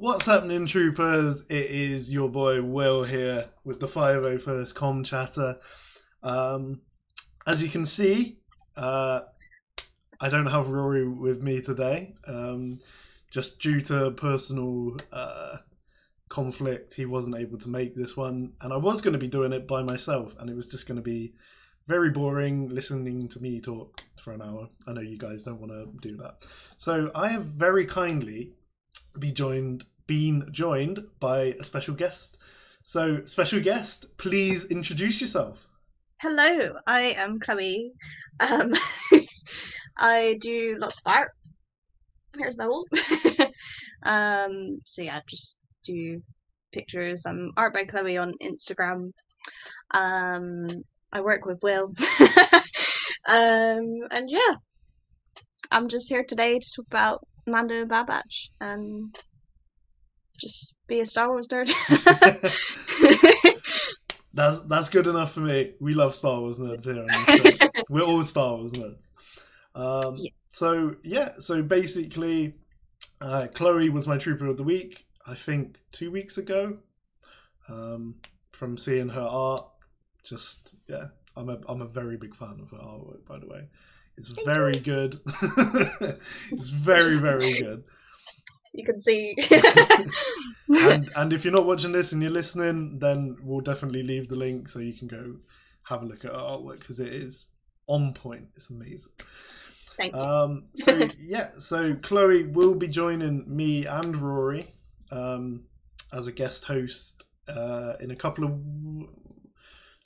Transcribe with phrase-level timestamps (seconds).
[0.00, 1.42] What's happening, troopers?
[1.50, 5.58] It is your boy Will here with the 501st Com Chatter.
[6.22, 6.80] Um,
[7.46, 8.38] as you can see,
[8.78, 9.20] uh,
[10.18, 12.14] I don't have Rory with me today.
[12.26, 12.80] Um,
[13.30, 15.58] just due to personal uh,
[16.30, 18.54] conflict, he wasn't able to make this one.
[18.62, 20.96] And I was going to be doing it by myself, and it was just going
[20.96, 21.34] to be
[21.88, 24.66] very boring listening to me talk for an hour.
[24.86, 26.44] I know you guys don't want to do that.
[26.78, 28.54] So I have very kindly
[29.18, 32.36] be joined been joined by a special guest.
[32.82, 35.68] So special guest, please introduce yourself.
[36.20, 37.92] Hello, I am Chloe.
[38.40, 38.74] Um,
[39.96, 41.30] I do lots of art.
[42.36, 42.86] Here's my wall.
[44.02, 46.20] um, so yeah, just do
[46.72, 47.24] pictures.
[47.26, 49.12] I'm art by Chloe on Instagram.
[49.92, 50.66] Um,
[51.12, 51.94] I work with Will.
[53.28, 54.54] um, and yeah,
[55.70, 59.16] I'm just here today to talk about Mando and Bad Batch and
[60.38, 61.70] just be a Star Wars nerd.
[64.34, 65.74] that's that's good enough for me.
[65.80, 67.70] We love Star Wars nerds here.
[67.90, 69.10] We're all Star Wars nerds.
[69.74, 70.32] Um, yes.
[70.52, 72.54] So yeah, so basically,
[73.20, 75.06] uh, Chloe was my trooper of the week.
[75.26, 76.78] I think two weeks ago.
[77.68, 78.16] Um,
[78.60, 79.64] from seeing her art,
[80.22, 83.24] just yeah, I'm a I'm a very big fan of her artwork.
[83.26, 83.68] By the way,
[84.28, 85.20] it's very good.
[86.50, 87.84] it's very very good
[88.72, 89.36] you can see.
[90.68, 94.36] and and if you're not watching this and you're listening, then we'll definitely leave the
[94.36, 95.36] link so you can go
[95.82, 97.46] have a look at our artwork because it is
[97.88, 98.46] on point.
[98.56, 99.12] It's amazing.
[99.98, 100.20] Thank you.
[100.20, 104.74] Um, so yeah, so Chloe will be joining me and Rory
[105.10, 105.64] um,
[106.12, 108.60] as a guest host uh, in a couple of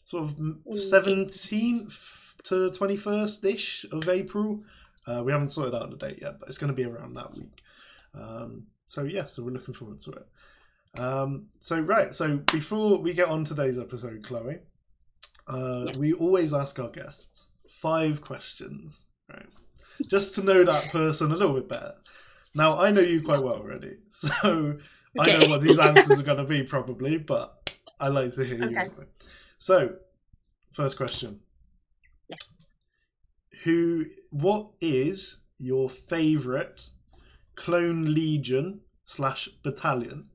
[0.06, 1.98] sort of seventeenth
[2.44, 4.62] to the twenty first ish of April.
[5.06, 7.34] Uh, we haven't sorted out the date yet, but it's going to be around that
[7.34, 7.62] week.
[8.18, 10.26] Um, so yeah, so we're looking forward to it.
[10.98, 14.58] Um, so right, so before we get on today's episode, Chloe,
[15.48, 15.98] uh, yes.
[15.98, 19.46] we always ask our guests five questions, right?
[20.06, 21.94] Just to know that person a little bit better.
[22.54, 24.78] Now I know you quite well already, so okay.
[25.18, 28.62] I know what these answers are going to be probably, but I like to hear
[28.62, 28.70] okay.
[28.70, 28.78] you.
[28.78, 29.04] Anyway.
[29.58, 29.94] So,
[30.72, 31.40] first question.
[32.28, 32.58] Yes.
[33.64, 34.06] Who?
[34.30, 36.90] What is your favourite
[37.56, 40.26] Clone Legion slash battalion?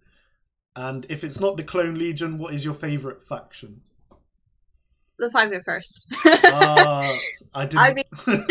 [0.76, 3.82] And if it's not the Clone Legion, what is your favourite faction?
[5.20, 6.08] The Five First.
[6.26, 7.18] uh,
[7.54, 7.78] I did.
[7.78, 8.06] I, mean,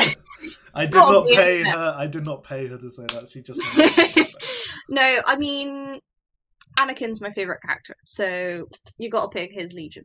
[0.75, 1.95] I did not pay her.
[1.97, 3.29] I did not pay her to say that.
[3.31, 4.35] She just.
[4.91, 5.99] no, I mean,
[6.79, 10.05] Anakin's my favorite character, so you got to pick his Legion.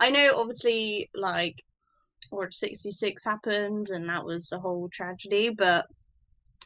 [0.00, 1.62] I know, obviously, like
[2.32, 5.86] Order sixty six happened, and that was a whole tragedy, but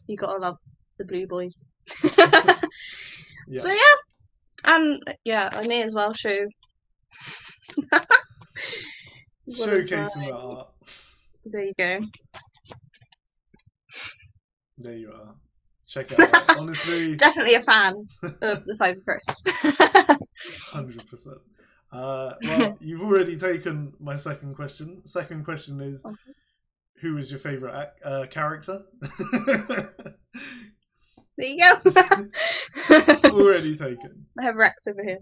[0.06, 0.58] you gotta love
[0.96, 1.64] the Blue Boys.
[2.04, 2.62] yeah.
[3.56, 3.96] So yeah,
[4.64, 6.46] and yeah, I may as well show.
[9.50, 10.68] Showcasing the art.
[11.44, 11.98] There you go.
[14.78, 15.34] There you are.
[15.88, 16.56] Check it out.
[16.58, 19.48] Honestly, definitely a fan of the Five First.
[20.72, 21.38] Hundred percent.
[21.92, 25.02] Uh, well, you've already taken my second question.
[25.06, 26.02] Second question is,
[27.00, 28.82] who is your favorite uh, character?
[31.38, 31.92] There you go.
[33.30, 34.26] Already taken.
[34.38, 35.18] I have Rex over here.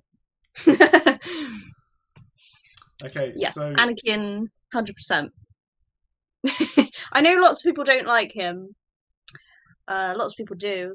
[3.04, 3.32] okay.
[3.34, 3.72] Yes, so...
[3.74, 5.32] Anakin, hundred percent.
[7.12, 8.76] I know lots of people don't like him.
[9.88, 10.94] Uh, lots of people do,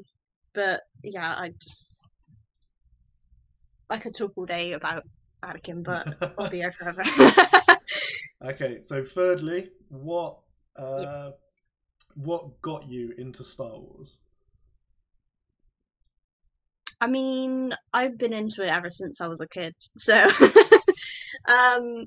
[0.54, 2.08] but yeah, I just
[3.90, 5.04] I could talk all day about
[5.42, 7.02] Anakin, but I'll be here forever.
[8.44, 10.38] okay, so thirdly, what
[10.76, 11.32] uh, yes.
[12.14, 14.18] what got you into Star Wars?
[17.00, 19.74] I mean, I've been into it ever since I was a kid.
[19.96, 20.14] So,
[21.48, 22.04] um,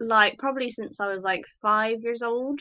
[0.00, 2.60] like probably since I was like five years old.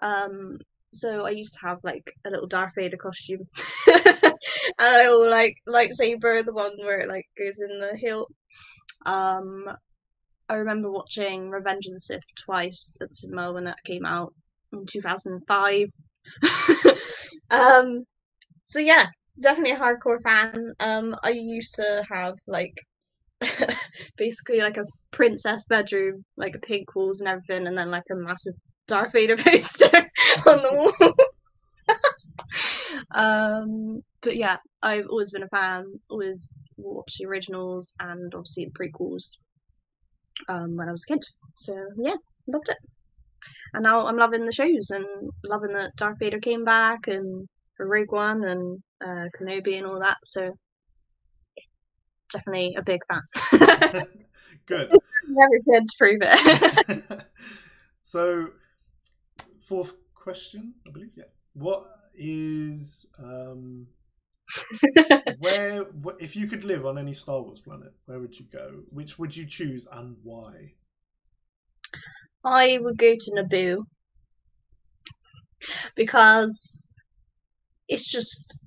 [0.00, 0.58] Um,
[0.94, 3.46] so I used to have like a little Darth Vader costume,
[3.86, 4.34] and
[4.78, 8.32] I will like lightsaber, the one where it like goes in the hilt.
[9.06, 9.64] Um,
[10.48, 14.32] I remember watching Revenge of the Sith twice at cinema when that came out
[14.72, 15.88] in two thousand five.
[17.50, 18.04] um,
[18.64, 19.06] so yeah,
[19.40, 20.72] definitely a hardcore fan.
[20.80, 22.74] Um, I used to have like
[24.16, 28.16] basically like a princess bedroom, like a pink walls and everything, and then like a
[28.16, 28.54] massive
[28.86, 29.90] Darth Vader poster
[30.46, 31.14] on the wall.
[33.18, 35.86] Um, but yeah, I've always been a fan.
[36.08, 39.38] Always watched the originals and obviously the prequels.
[40.48, 41.24] Um, when I was a kid,
[41.56, 42.14] so yeah,
[42.46, 42.76] loved it.
[43.74, 45.04] And now I'm loving the shows and
[45.44, 47.48] loving that Darth Vader came back and
[47.78, 50.18] Rogue One and uh, Kenobi and all that.
[50.22, 50.56] So
[52.32, 53.22] definitely a big fan.
[54.66, 54.92] Good.
[55.42, 57.22] Everything to prove it.
[58.02, 58.50] so,
[59.66, 61.10] fourth question, I believe.
[61.16, 61.24] Yeah.
[61.54, 63.86] What is um,
[65.38, 68.80] where wh- if you could live on any Star Wars planet, where would you go?
[68.90, 70.72] Which would you choose and why?
[72.44, 73.84] I would go to Naboo
[75.94, 76.88] because
[77.88, 78.60] it's just.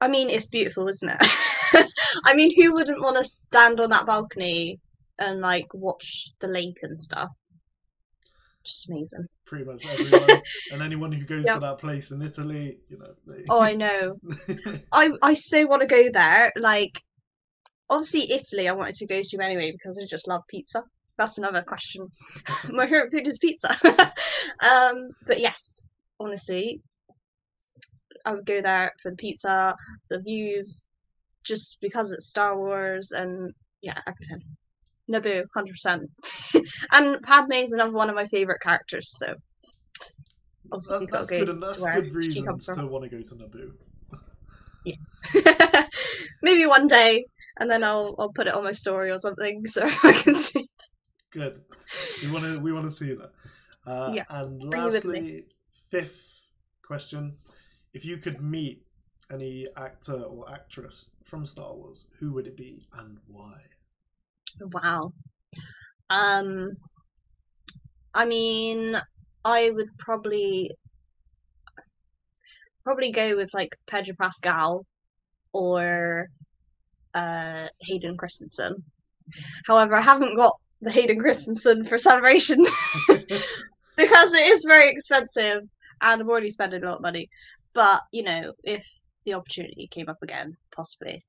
[0.00, 1.88] I mean, it's beautiful, isn't it?
[2.26, 4.78] I mean, who wouldn't want to stand on that balcony
[5.18, 7.30] and like watch the lake and stuff?
[8.64, 9.26] Just amazing.
[9.46, 10.40] Pretty much everyone
[10.72, 11.54] and anyone who goes Yeah.
[11.54, 13.14] to that place in Italy, you know.
[13.26, 13.44] They...
[13.48, 14.18] Oh, I know.
[14.92, 16.52] I I so want to go there.
[16.56, 17.02] Like,
[17.90, 20.82] obviously Italy, I wanted to go to anyway because I just love pizza.
[21.18, 22.10] That's another question.
[22.70, 23.70] My favorite food is pizza.
[24.60, 25.82] um, but yes,
[26.18, 26.80] honestly,
[28.24, 29.76] I would go there for the pizza,
[30.10, 30.86] the views,
[31.44, 33.52] just because it's Star Wars and
[33.82, 34.40] yeah, everything.
[35.10, 36.10] Naboo, hundred percent.
[36.92, 39.34] And Padme's another one of my favorite characters, so
[40.72, 41.46] obviously That's, that's good.
[41.46, 43.72] to That's good reasons to want to go to Naboo.
[44.84, 45.88] Yes.
[46.42, 47.24] Maybe one day,
[47.58, 50.68] and then I'll I'll put it on my story or something so I can see.
[51.30, 51.62] Good.
[52.22, 53.32] We want to we want to see that.
[53.86, 55.18] Uh, Yes, And bring you with me.
[55.18, 55.44] lastly,
[55.90, 56.40] fifth
[56.82, 57.36] question:
[57.92, 58.84] If you could meet
[59.32, 63.54] any actor or actress from Star Wars, who would it be and why?
[64.60, 65.12] Wow.
[66.10, 66.72] Um,
[68.14, 68.96] I mean,
[69.44, 70.70] I would probably
[72.84, 74.86] probably go with like Pedro Pascal
[75.52, 76.28] or
[77.14, 78.82] uh Hayden Christensen.
[79.66, 82.64] However, I haven't got the Hayden Christensen for celebration
[83.08, 85.62] because it is very expensive
[86.02, 87.28] and I'm already spending a lot of money.
[87.72, 88.86] But you know, if
[89.24, 91.22] the opportunity came up again, possibly.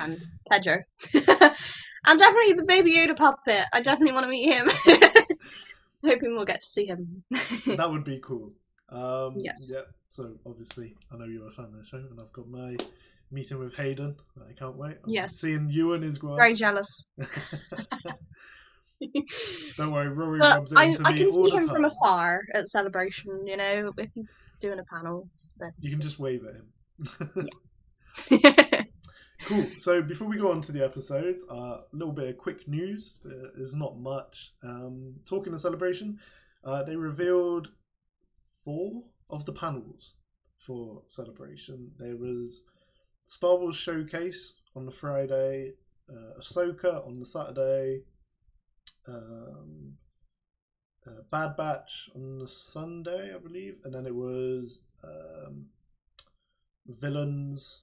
[0.00, 0.82] And Pedro.
[1.14, 3.64] and definitely the Baby Yoda puppet.
[3.72, 4.68] I definitely want to meet him.
[6.04, 7.22] Hoping we'll get to see him.
[7.66, 8.52] that would be cool.
[8.90, 9.70] Um, Yes.
[9.72, 9.82] Yeah.
[10.10, 12.76] So obviously, I know you're a fan of the show, and I've got my
[13.30, 14.16] meeting with Hayden.
[14.48, 14.92] I can't wait.
[15.04, 15.34] I'm Yes.
[15.40, 16.36] Seeing Ewan as well.
[16.36, 17.08] Very jealous.
[19.76, 21.76] Don't worry, Rory But rubs it I, into I me can see him time.
[21.76, 25.28] from afar at Celebration, you know, if he's doing a panel.
[25.58, 27.48] Then you can just wave at him.
[29.42, 29.64] Cool.
[29.78, 33.18] So before we go on to the episode, a uh, little bit of quick news.
[33.24, 34.52] Uh, there's not much.
[34.62, 36.18] Um, talking of celebration,
[36.64, 37.68] uh, they revealed
[38.64, 40.14] four of the panels
[40.58, 41.90] for celebration.
[41.98, 42.64] There was
[43.26, 45.74] Star Wars Showcase on the Friday,
[46.10, 48.02] uh, Ahsoka on the Saturday,
[49.06, 49.94] um,
[51.06, 55.66] uh, Bad Batch on the Sunday, I believe, and then it was um,
[56.86, 57.82] villains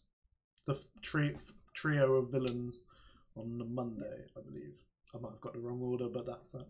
[0.65, 1.35] the tri-
[1.73, 2.81] trio of villains
[3.35, 4.73] on the Monday, I believe.
[5.13, 6.67] I might have got the wrong order, but that's that.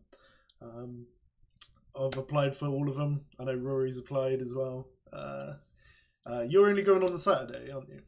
[0.61, 1.05] Um,
[1.99, 3.21] I've applied for all of them.
[3.39, 4.87] I know Rory's applied as well.
[5.13, 5.53] Uh,
[6.29, 8.01] uh, you're only going on the Saturday, aren't you?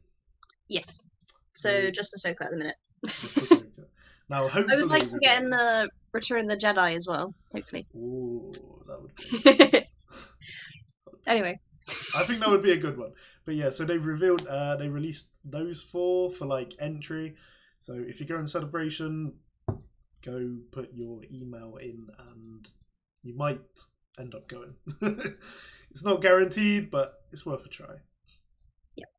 [0.68, 1.06] yes.
[1.54, 1.94] So Right.
[1.94, 2.76] just Ahsoka at the minute.
[3.06, 3.84] Just the Ahsoka.
[4.28, 7.86] now, I would like to get in the Return of the Jedi as well, hopefully.
[7.96, 8.52] Ooh,
[8.86, 9.14] that would
[9.72, 9.86] be.
[11.26, 11.58] anyway,
[12.16, 13.12] I think that would be a good one.
[13.48, 17.34] But yeah, so they revealed, uh, they released those four for like entry.
[17.80, 19.32] So if you go in celebration,
[20.22, 22.68] go put your email in, and
[23.22, 23.62] you might
[24.20, 24.74] end up going.
[25.90, 27.94] it's not guaranteed, but it's worth a try.
[28.96, 29.12] Yep.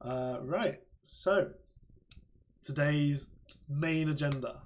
[0.00, 0.78] Uh, right.
[1.02, 1.50] So
[2.62, 3.26] today's
[3.68, 4.60] main agenda: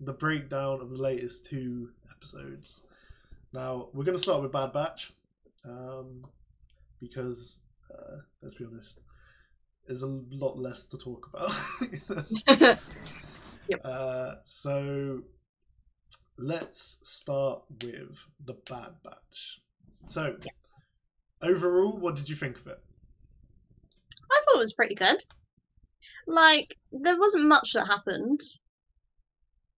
[0.00, 2.82] the breakdown of the latest two episodes.
[3.52, 5.12] Now we're going to start with Bad Batch,
[5.64, 6.26] um,
[7.00, 7.60] because
[7.92, 9.00] uh, let's be honest,
[9.86, 12.78] there's a lot less to talk about.
[13.70, 13.82] Yep.
[13.84, 15.20] uh, so
[16.36, 19.60] let's start with the Bad Batch.
[20.08, 20.74] So yes.
[21.40, 22.80] overall, what did you think of it?
[24.32, 25.22] I thought it was pretty good.
[26.26, 28.40] Like there wasn't much that happened,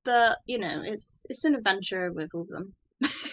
[0.04, 2.74] but you know, it's it's an adventure with all of them.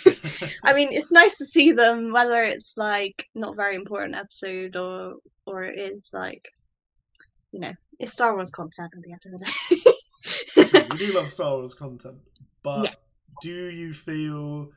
[0.64, 5.16] I mean, it's nice to see them, whether it's like not very important episode or
[5.46, 6.48] or it is like,
[7.52, 10.88] you know, it's Star Wars content at the end of the day.
[10.92, 12.18] we do love Star Wars content,
[12.64, 12.98] but Yes.
[13.42, 14.70] do you feel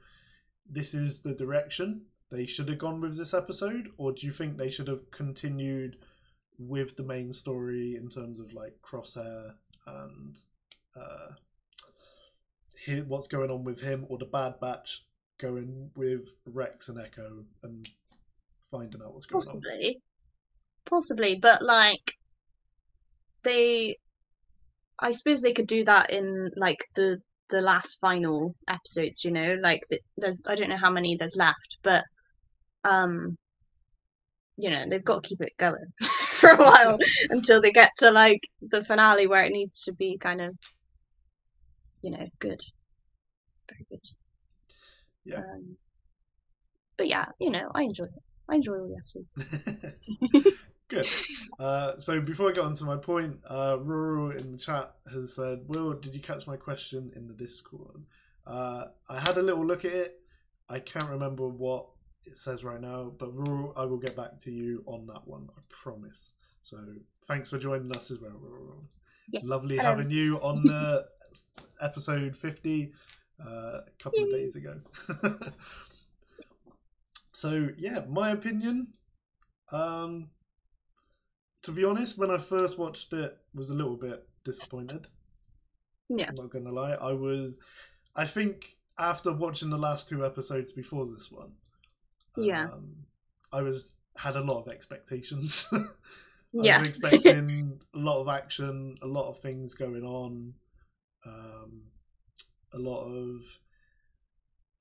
[0.71, 4.57] this is the direction they should have gone with this episode, or do you think
[4.57, 5.97] they should have continued
[6.59, 9.53] with the main story in terms of like Crosshair
[9.87, 10.37] and
[10.97, 11.35] uh,
[13.07, 15.05] what's going on with him, or the Bad Batch
[15.43, 17.89] going with Rex and Echo and
[18.71, 19.47] finding out what's going on?
[19.47, 20.01] Possibly,
[20.87, 22.15] possibly, but like
[23.43, 23.97] they
[24.99, 27.21] I suppose they could do that in like the
[27.51, 29.83] the last final episodes, you know, like
[30.17, 32.05] there's I don't know how many there's left, but
[32.85, 33.37] um
[34.57, 36.99] you know, they've got to keep it going for a while
[37.31, 40.57] until they get to like the finale where it needs to be kind of
[42.03, 42.61] you know, good.
[43.69, 44.01] Very good.
[45.25, 45.39] Yeah.
[45.39, 45.77] Um,
[46.97, 48.23] but yeah, you know, I enjoy it.
[48.49, 50.57] I enjoy all the episodes.
[50.89, 51.07] Good.
[51.59, 55.35] Uh, so before I get on to my point, uh, Rural in the chat has
[55.35, 58.05] said, "Will, did you catch my question in the Discord?"
[58.47, 60.21] Uh, I had a little look at it.
[60.69, 61.87] I can't remember what
[62.25, 65.49] it says right now, but Rural, I will get back to you on that one.
[65.57, 66.33] I promise.
[66.63, 66.79] So
[67.27, 68.85] thanks for joining us as well, Rural.
[69.33, 69.45] Yes.
[69.45, 69.89] Lovely hello.
[69.89, 71.07] having you on the
[71.81, 72.93] episode 50
[73.47, 74.81] uh, a couple of days ago.
[77.33, 78.89] so, yeah, my opinion.
[79.71, 80.29] Um,
[81.63, 85.07] to be honest, when I first watched it, was a little bit disappointed.
[86.09, 86.27] Yeah.
[86.29, 86.93] I'm not gonna lie.
[86.93, 87.59] I was.
[88.17, 91.53] I think after watching the last two episodes before this one,
[92.37, 92.65] Yeah.
[92.65, 92.95] um,
[93.53, 95.69] I was had a lot of expectations.
[95.73, 95.85] I
[96.53, 96.81] Yeah.
[96.81, 100.55] was expecting a lot of action, a lot of things going on,
[101.25, 101.83] um,
[102.75, 103.43] a lot of,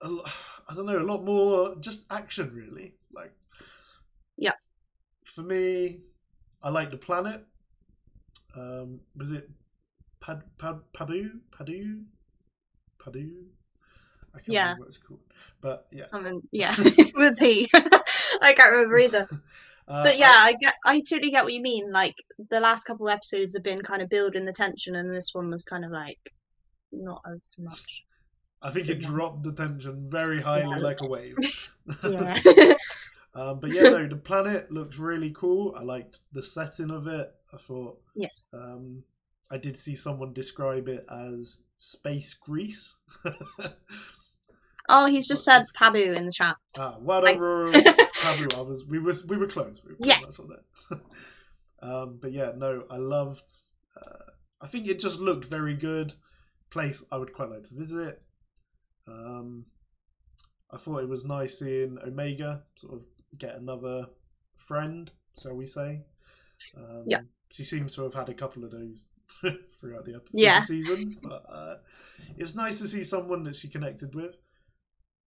[0.01, 0.25] a lo-
[0.69, 2.93] I don't know, a lot more just action really.
[3.13, 3.33] Like,
[4.38, 4.53] Yeah.
[5.25, 6.01] For me,
[6.62, 7.45] I like the planet.
[8.55, 9.50] Um, was it
[10.19, 12.03] Pad Pad Padu Padu
[13.00, 13.45] Padu?
[14.33, 14.63] I can't Yeah.
[14.63, 15.19] remember what it's called,
[15.62, 16.05] but yeah.
[16.05, 16.75] Something, yeah,
[17.15, 17.69] with P.
[17.74, 19.27] I can't remember either.
[19.88, 21.91] Uh, But yeah, I get, I totally get what you mean.
[21.91, 22.15] Like
[22.50, 25.65] the last couple episodes have been kind of building the tension, and this one was
[25.65, 26.19] kind of like
[26.91, 28.05] not as much.
[28.62, 30.77] I, think it dropped the tension very highly Yeah.
[30.83, 31.38] like a wave.
[32.07, 32.36] Yeah,
[33.33, 35.74] um, but yeah, no, the planet looks really cool.
[35.77, 37.33] I liked the setting of it.
[37.51, 39.03] I thought yes, um,
[39.50, 42.95] I did see someone describe it as space Greece.
[44.89, 46.55] Oh, he's just said Pabu in the chat.
[46.77, 47.71] ah, done, Rural.
[48.21, 49.81] Pablo, I was we were we were close.
[49.83, 50.38] We were Yes.
[50.38, 51.00] that.
[51.81, 53.43] um, but yeah, no, I loved.
[54.00, 54.31] Uh,
[54.62, 56.13] I think it just looked very good.
[56.71, 58.21] Place I would quite like to visit.
[59.07, 59.65] Um,
[60.71, 63.01] I thought it was nice seeing Omega sort of
[63.37, 64.05] get another
[64.57, 65.11] friend,
[65.41, 66.01] shall we say?
[66.77, 67.21] Um, Yeah.
[67.51, 69.03] She seems to have had a couple of those
[69.79, 70.63] throughout the, Yeah.
[70.63, 71.77] seasons, but uh,
[72.37, 74.35] it was nice to see someone that she connected with.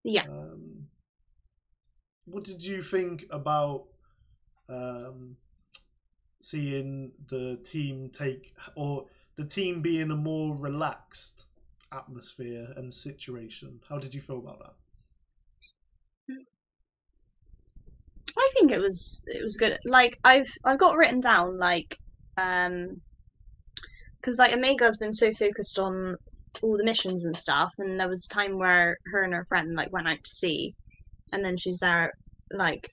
[0.05, 0.23] Yeah.
[0.23, 0.87] Um,
[2.25, 3.87] what did you think about
[4.69, 5.35] um,
[6.41, 11.45] seeing the team take or the team be in a more relaxed
[11.91, 13.79] atmosphere and situation?
[13.89, 14.73] How did you feel about that?
[18.37, 19.77] I think it was it was good.
[19.85, 21.97] Like I've I've got written down like
[22.37, 23.01] um
[24.19, 26.15] because like Omega's been so focused on
[26.61, 29.75] all the missions and stuff, and there was a time where her and her friend
[29.75, 30.73] like went out to sea,
[31.31, 32.13] and then she's there
[32.51, 32.89] like,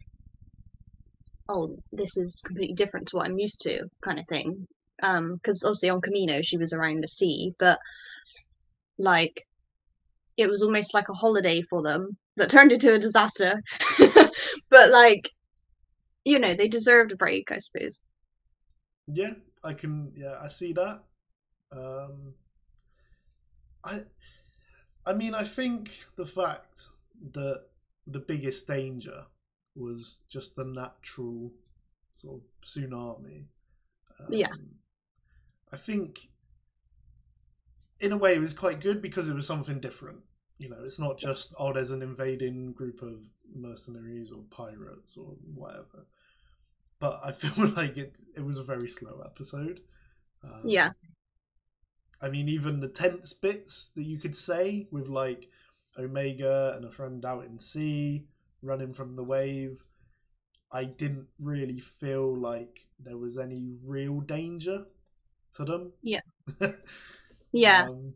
[1.48, 4.66] oh, this is completely different to what I'm used to, kind of thing.
[5.02, 7.78] Um, because obviously on Kamino she was around the sea, but
[8.98, 9.46] like
[10.36, 13.62] it was almost like a holiday for them that turned into a disaster.
[14.70, 15.30] but like,
[16.24, 18.00] you know, they deserved a break, I suppose.
[19.06, 20.12] Yeah, I can.
[20.16, 21.02] Yeah, I see that.
[21.72, 22.34] Um,
[23.84, 24.00] I,
[25.06, 26.86] I mean, I think the fact
[27.32, 27.64] that
[28.06, 29.24] the biggest danger
[29.74, 31.52] was just the natural
[32.14, 33.44] sort of tsunami.
[34.18, 34.52] Um, Yeah.
[35.72, 36.28] I think,
[38.00, 40.20] in a way, it was quite good because it was something different.
[40.58, 43.20] You know, it's not just oh, there's an invading group of
[43.54, 46.06] mercenaries or pirates or whatever.
[47.00, 49.80] But I feel like it it was a very slow episode.
[50.44, 50.92] Um, Yeah.
[52.20, 55.50] I mean, even the tense bits that you could say with like
[55.98, 58.26] Omega and a friend out in sea
[58.62, 59.82] running from the wave,
[60.72, 64.86] I didn't really feel like there was any real danger
[65.56, 65.92] to them.
[66.02, 66.20] Yeah.
[67.52, 67.88] Yeah.
[67.88, 68.14] Um,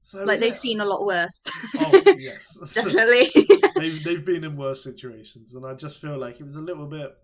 [0.00, 0.46] so like yeah.
[0.46, 1.46] they've seen a lot worse.
[1.78, 3.30] Oh yes, Definitely.
[3.76, 6.86] they've they've been in worse situations, and I just feel like it was a little
[6.86, 7.14] bit, a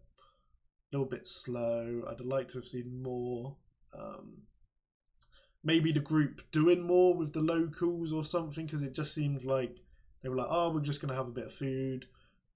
[0.92, 2.02] little bit slow.
[2.08, 3.56] I'd like to have seen more.
[3.98, 4.42] Um,
[5.64, 9.76] maybe the group doing more with the locals or something, because it just seemed like
[10.22, 12.06] they were like, "Oh, we're just gonna have a bit of food,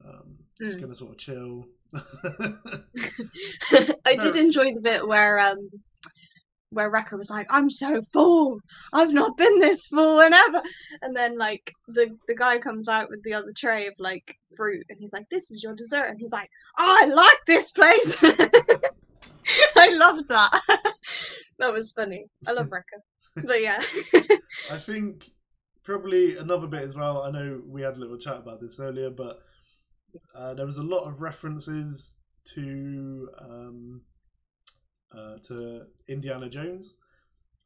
[0.05, 0.83] um, just Mm.
[0.83, 1.67] gonna sort of chill."
[4.07, 5.69] I did enjoy the bit where um
[6.73, 8.59] where Wrecker was like, I'm so full.
[8.93, 10.63] I've not been this full in ever
[11.03, 14.85] and then like the the guy comes out with the other tray of like fruit
[14.89, 16.49] and he's like, This is your dessert and he's like,
[16.79, 18.23] oh, I like this place
[19.77, 20.61] I loved that.
[21.59, 22.27] that was funny.
[22.47, 23.03] I love Wrecker.
[23.37, 23.83] But yeah.
[24.71, 25.31] I think
[25.85, 27.23] probably another bit as well.
[27.23, 29.41] I know we had a little chat about this earlier, but
[30.37, 32.13] uh, there was a lot of references
[32.55, 34.03] to um,
[35.17, 36.95] uh, to Indiana Jones.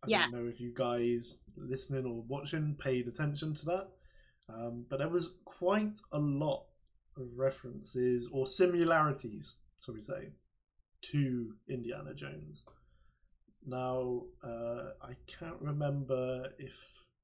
[0.05, 0.23] I Yeah.
[0.23, 3.88] don't know if you guys listening or watching paid attention to that,
[4.49, 6.67] um, but there was quite a lot
[7.17, 10.33] of references or similarities, shall we say,
[11.03, 12.62] to Indiana Jones.
[13.67, 16.75] Now, uh, I can't remember if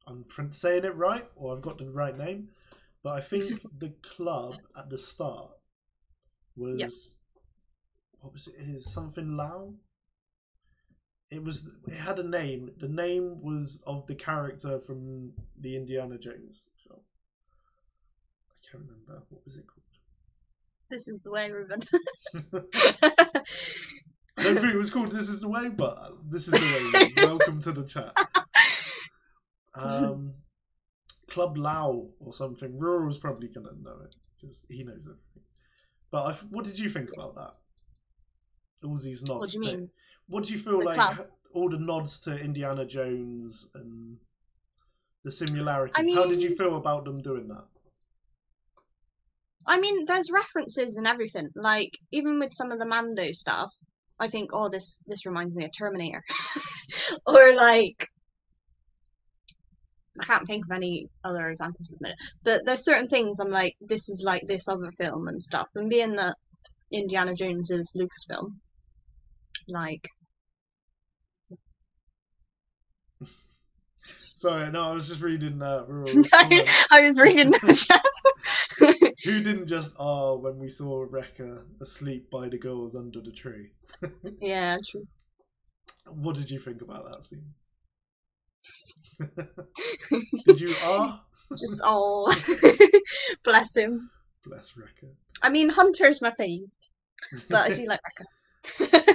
[0.07, 2.49] I'm saying it right or I've got the right name,
[3.03, 5.51] but I think the club at the start
[6.57, 6.91] was Yep.
[8.21, 8.55] what was it?
[8.59, 9.75] Is something Lao?
[11.33, 11.67] It was.
[11.89, 12.71] It had a name.
[12.77, 17.01] The name was of the character from the Indiana Jones film.
[18.51, 19.83] I can't remember what was it called.
[20.91, 21.81] this is the way, Ruben.
[24.37, 27.27] I don't think it was called "This Is the Way," but this is the way.
[27.27, 28.15] Welcome to the chat.
[29.75, 30.35] Um,
[31.31, 32.79] Club Lao or something.
[32.79, 35.49] Rural's probably gonna know it because he knows everything.
[36.11, 37.55] But I, what did you think about that?
[38.87, 39.41] All these nods.
[39.41, 39.91] What do you to- mean?
[40.29, 41.01] What do you feel The like?
[41.01, 41.27] club?
[41.55, 44.17] All the nods to Indiana Jones and
[45.25, 45.95] the similarities.
[45.97, 47.65] I How did you feel about them doing that?
[49.67, 51.49] I mean, there's references and everything.
[51.55, 53.71] Like even with some of the Mando stuff,
[54.19, 56.23] I think, oh, this this reminds me of Terminator,
[57.27, 58.09] or like
[60.21, 62.19] I can't think of any other examples at the minute.
[62.45, 65.69] But there's certain things I'm like, this is like this other film and stuff.
[65.75, 66.37] And being that
[66.93, 68.57] Indiana Jones is Lucasfilm,
[69.69, 70.09] like
[74.43, 76.69] Sorry, no, I was just reading uh, Rural's I, comment.
[76.91, 79.15] I was reading the chat.
[79.25, 83.71] Who didn't just ah when we saw Wrecker asleep by the girls under the tree?
[84.41, 85.07] yeah, true.
[86.17, 87.55] What did you think about that scene?
[90.47, 91.23] did you ah?
[91.57, 92.27] Just oh,
[93.45, 94.11] bless him.
[94.45, 95.15] Bless Wrecker.
[95.41, 96.69] I mean, Hunter's my fave,
[97.49, 99.15] but I do like Wrecker.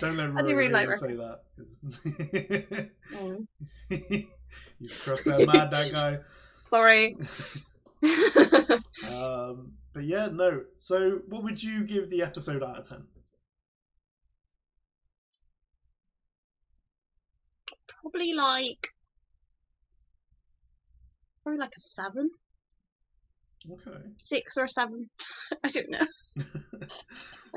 [0.00, 2.90] Don't let I do really like you say that.
[3.14, 3.46] Mm,
[4.78, 6.18] He's crossed that mad, that guy.
[6.70, 7.16] sorry.
[9.08, 10.62] Um, but yeah, no.
[10.76, 13.04] So, what would you give the episode out of ten?
[18.00, 18.88] probably like,
[21.42, 22.30] probably like a seven,
[23.70, 23.98] Okay.
[24.16, 25.08] six or seven.
[25.64, 26.06] I don't know.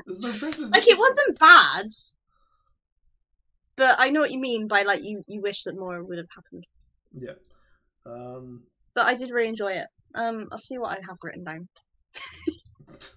[0.06, 0.28] No.
[0.28, 1.86] Like it wasn't bad,
[3.76, 6.28] but I know what you mean by like you you wish that more would have
[6.34, 6.66] happened.
[7.12, 7.34] Yeah.
[8.06, 9.86] Um, But I did really enjoy it.
[10.14, 11.68] Um, I'll see what I have written down.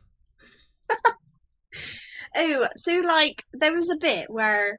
[2.38, 4.78] Oh, so like there was a bit where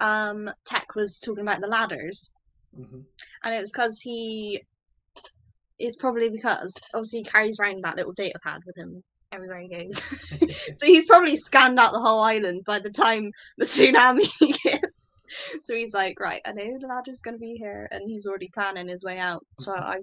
[0.00, 2.32] um Tech was talking about the ladders,
[2.76, 3.04] mhm.
[3.44, 4.60] and it was because he
[5.82, 9.68] is probably because obviously he carries around that little data pad with him everywhere he
[9.68, 9.96] goes.
[10.74, 14.30] so he's probably scanned out the whole island by the time the tsunami
[14.62, 15.18] hits.
[15.62, 18.88] So he's like, right, I know the ladder's gonna be here, and he's already planning
[18.88, 19.44] his way out.
[19.58, 19.98] So I,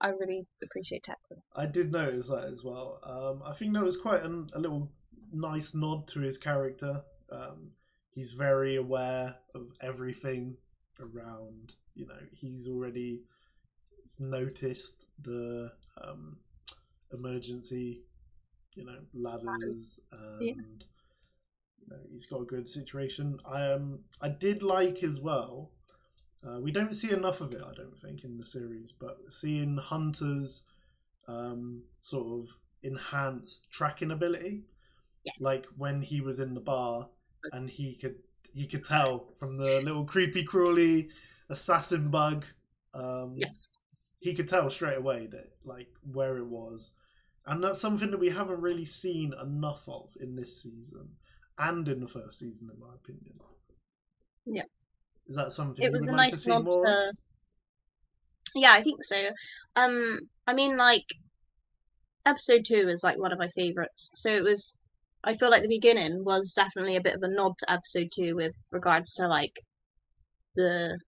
[0.00, 1.18] I really appreciate Tech.
[1.56, 3.00] I did notice that as well.
[3.02, 4.90] Um, I think that was quite an, a little
[5.32, 7.02] nice nod to his character.
[7.30, 7.72] Um,
[8.10, 10.56] he's very aware of everything
[11.00, 11.72] around.
[11.94, 13.22] You know, he's already
[14.18, 16.38] noticed the um,
[17.12, 18.02] emergency,
[18.74, 20.54] you know, ladders, and Yeah.
[21.80, 23.38] you know, he's got a good situation.
[23.44, 25.70] I um, I did like as well.
[26.46, 29.76] Uh, we don't see enough of it, I don't think, in the series, but seeing
[29.76, 30.62] Hunter's
[31.26, 32.48] um, sort of
[32.82, 34.62] enhanced tracking ability,
[35.24, 35.42] Yes.
[35.42, 37.08] like when he was in the bar
[37.52, 38.16] and he could
[38.54, 41.10] he could tell from the little creepy crawly
[41.50, 42.44] assassin bug.
[42.94, 43.78] Um, yes.
[44.20, 46.90] He could tell straight away that like where it was,
[47.46, 51.08] and that's something that we haven't really seen enough of in this season
[51.58, 53.34] and in the first season, in my opinion.
[54.46, 54.62] Yeah.
[55.26, 57.12] Is that something It was a nice nod to.
[58.54, 59.28] Yeah, I think so.
[59.76, 61.04] Um, I mean, like,
[62.24, 64.10] episode two is like one of my favorites.
[64.14, 64.78] So it was.
[65.24, 68.36] I feel like the beginning was definitely a bit of a nod to episode two
[68.36, 69.52] with regards to like
[70.54, 70.98] the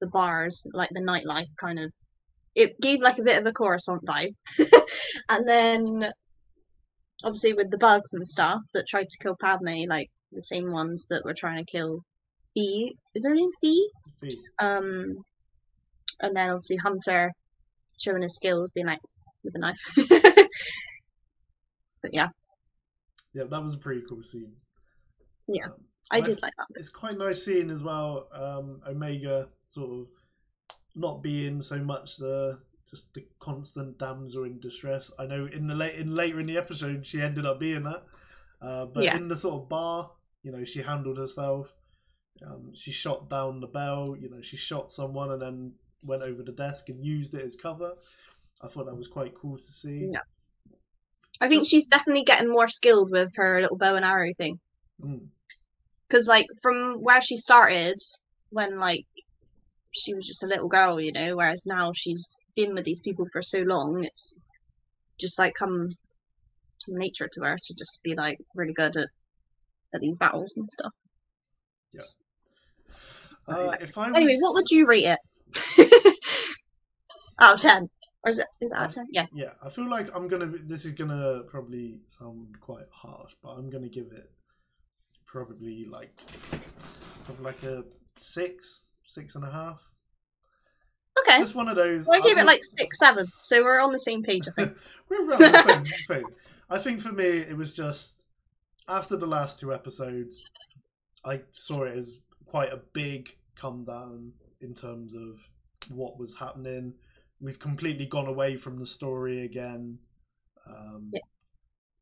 [0.00, 1.92] the bars, like the nightlife kind of.
[2.54, 4.34] It gave like a bit of a Coruscant vibe,
[5.28, 6.10] and then
[7.24, 11.06] obviously with the bugs and stuff that tried to kill Padme, like the same ones
[11.10, 12.00] that were trying to kill
[12.54, 12.96] Phee.
[13.14, 13.88] Is her name Phee?
[14.20, 14.40] Phee.
[14.60, 15.24] Um,
[16.20, 17.32] and then obviously Hunter
[17.98, 19.00] showing his skills, being like
[19.42, 19.78] with a knife.
[22.02, 22.28] but yeah,
[23.32, 24.52] Yeah, that was a pretty cool scene.
[25.48, 25.66] Yeah.
[25.66, 25.72] Um,
[26.10, 26.24] I Right.
[26.26, 26.66] did like that.
[26.78, 30.06] it's quite nice seeing as well um, Omega sort of
[30.94, 35.10] not being so much the just the constant damsel in distress.
[35.18, 38.04] I know in the late in later in the episode she ended up being that,
[38.60, 39.16] uh, but Yeah.
[39.16, 40.10] in the sort of bar,
[40.42, 41.72] you know, she handled herself.
[42.44, 44.16] Um, she shot down the bell.
[44.18, 47.56] You know, she shot someone and then went over the desk and used it as
[47.56, 47.94] cover.
[48.60, 50.10] I thought that was quite cool to see.
[50.12, 50.20] Yeah.
[51.40, 54.60] I think she's definitely getting more skilled with her little bow and arrow thing.
[55.02, 55.26] Mm.
[56.06, 58.00] Because, like, from where she started,
[58.50, 59.06] when, like,
[59.94, 63.26] she was just a little girl, you know, whereas now she's been with these people
[63.32, 64.38] for so long, it's
[65.20, 65.88] just, like, come
[66.88, 69.08] nature to her to just be, like, really good at,
[69.94, 70.92] at these battles and stuff.
[71.92, 72.00] Yeah.
[73.42, 75.18] So, Uh, if I was, Anyway, what would you rate it?
[77.40, 77.88] out of 10.
[78.24, 79.06] Or is it, is it out of 10?
[79.12, 79.28] Yes.
[79.36, 80.46] Yeah, I feel like I'm gonna.
[80.46, 84.30] be- This is gonna probably sound quite harsh, but I'm gonna give it
[85.26, 86.16] probably like
[87.24, 87.84] probably like a
[88.18, 89.80] six, six and a half.
[91.20, 91.38] Okay.
[91.38, 92.06] Just one of those.
[92.06, 93.26] So I gave it like 6, 7.
[93.40, 94.76] So we're on the same page, I think.
[95.08, 96.24] We're around the same thing.
[96.70, 98.22] I think for me, it was just
[98.88, 100.50] after the last two episodes,
[101.24, 105.38] I saw it as quite a big come down in terms of
[105.94, 106.94] what was happening.
[107.40, 109.98] We've completely gone away from the story again.
[110.66, 111.20] Um, Yeah.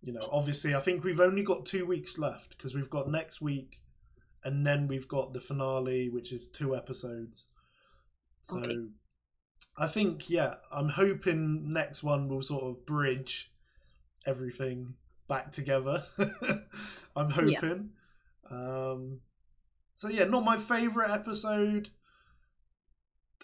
[0.05, 3.41] You know, obviously, I think we've only got two weeks left because we've got next
[3.41, 3.79] week,
[4.45, 7.49] and then we've got the finale, which is two episodes.
[8.43, 8.77] So, Okay.
[9.77, 13.53] I think yeah, I'm hoping next one will sort of bridge
[14.27, 14.95] everything
[15.29, 16.05] back together.
[17.17, 17.61] I'm Yeah.
[17.61, 17.91] hoping.
[18.51, 19.21] Um,
[19.95, 21.91] so yeah, not my favorite episode.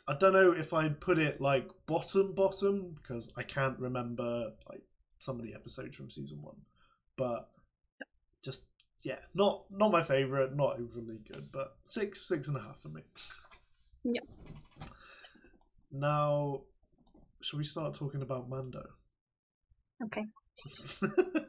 [0.07, 4.83] I don't know if I'd put it like bottom bottom because I can't remember like
[5.19, 6.57] some of the episodes from season one,
[7.17, 7.51] but
[8.43, 8.63] just
[9.05, 12.89] yeah, not not my favorite, not overly good, but six six and a half for
[12.89, 13.03] me.
[14.05, 14.25] Yep.
[15.93, 16.63] Now,
[17.41, 18.85] shall we start talking about Mando?
[20.05, 20.27] Okay.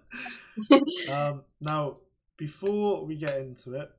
[1.11, 1.97] um, now,
[2.37, 3.89] before we get into it,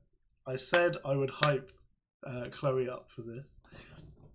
[0.47, 1.71] I said I would hype
[2.25, 3.45] uh, Chloe up for this.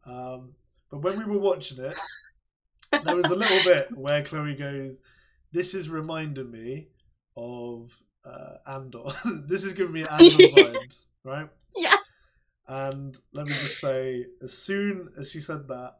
[0.05, 0.55] Um,
[0.91, 1.97] but when we were watching it,
[3.05, 4.95] there was a little bit where Chloe goes,
[5.53, 6.89] "This is reminding me
[7.37, 7.93] of
[8.27, 9.05] uh, Andor.
[9.47, 11.95] this is giving me Andor vibes, right?" Yeah.
[12.69, 15.99] And let me just say, as soon as she said that,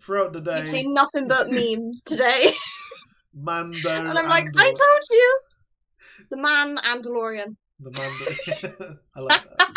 [0.00, 2.50] throughout the day, You've seen nothing but memes today.
[3.34, 5.40] Mando, and I'm like, Andor, I told you!
[6.30, 7.56] The man and DeLorean.
[7.80, 8.98] the Mando.
[9.14, 9.76] I like that.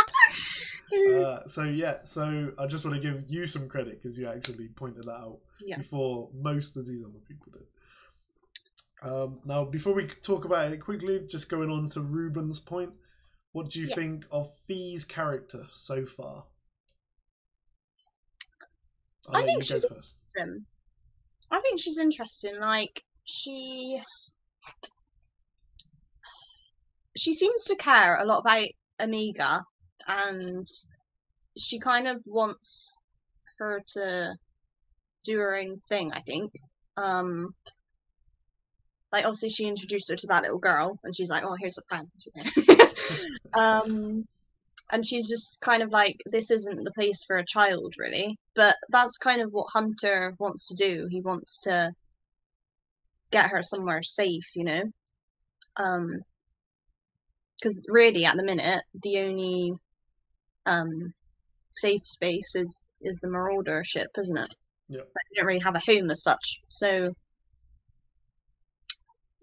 [0.91, 4.69] Uh, so yeah, so I just want to give you some credit because you actually
[4.69, 5.77] pointed that out yes.
[5.77, 7.63] before most of these other people did.
[9.01, 12.91] Um, now, before we talk about it quickly, just going on to Ruben's point,
[13.53, 13.95] what do you Yes.
[13.97, 16.45] think of Phee's character so far?
[19.29, 20.17] I'll I think she's- first.
[20.39, 20.65] Um,
[21.51, 22.59] I think she's interesting.
[22.59, 24.01] Like, she.
[27.15, 28.67] She seems to care a lot about
[29.01, 29.65] Omega,
[30.07, 30.67] and
[31.57, 32.95] she kind of wants
[33.57, 34.37] her to
[35.23, 36.53] do her own thing, I think.
[36.97, 37.55] Um,
[39.11, 41.83] like obviously she introduced her to that little girl and she's like, Oh, here's a
[41.83, 42.09] plan.
[43.57, 44.27] um
[44.91, 48.37] and she's just kind of like, This isn't the place for a child really.
[48.55, 51.07] But that's kind of what Hunter wants to do.
[51.09, 51.91] He wants to
[53.31, 54.83] get her somewhere safe, you know?
[55.77, 56.21] Um
[57.59, 59.73] because really at the minute the only
[60.65, 61.13] um
[61.71, 64.55] safe space is is the marauder ship isn't it
[64.87, 64.99] Yeah.
[64.99, 67.13] Like, they don't really have a home as such so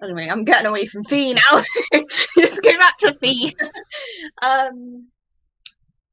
[0.03, 1.63] anyway i'm getting away from Phee now.
[2.37, 3.55] Let's go back to Phee.
[4.43, 5.09] Um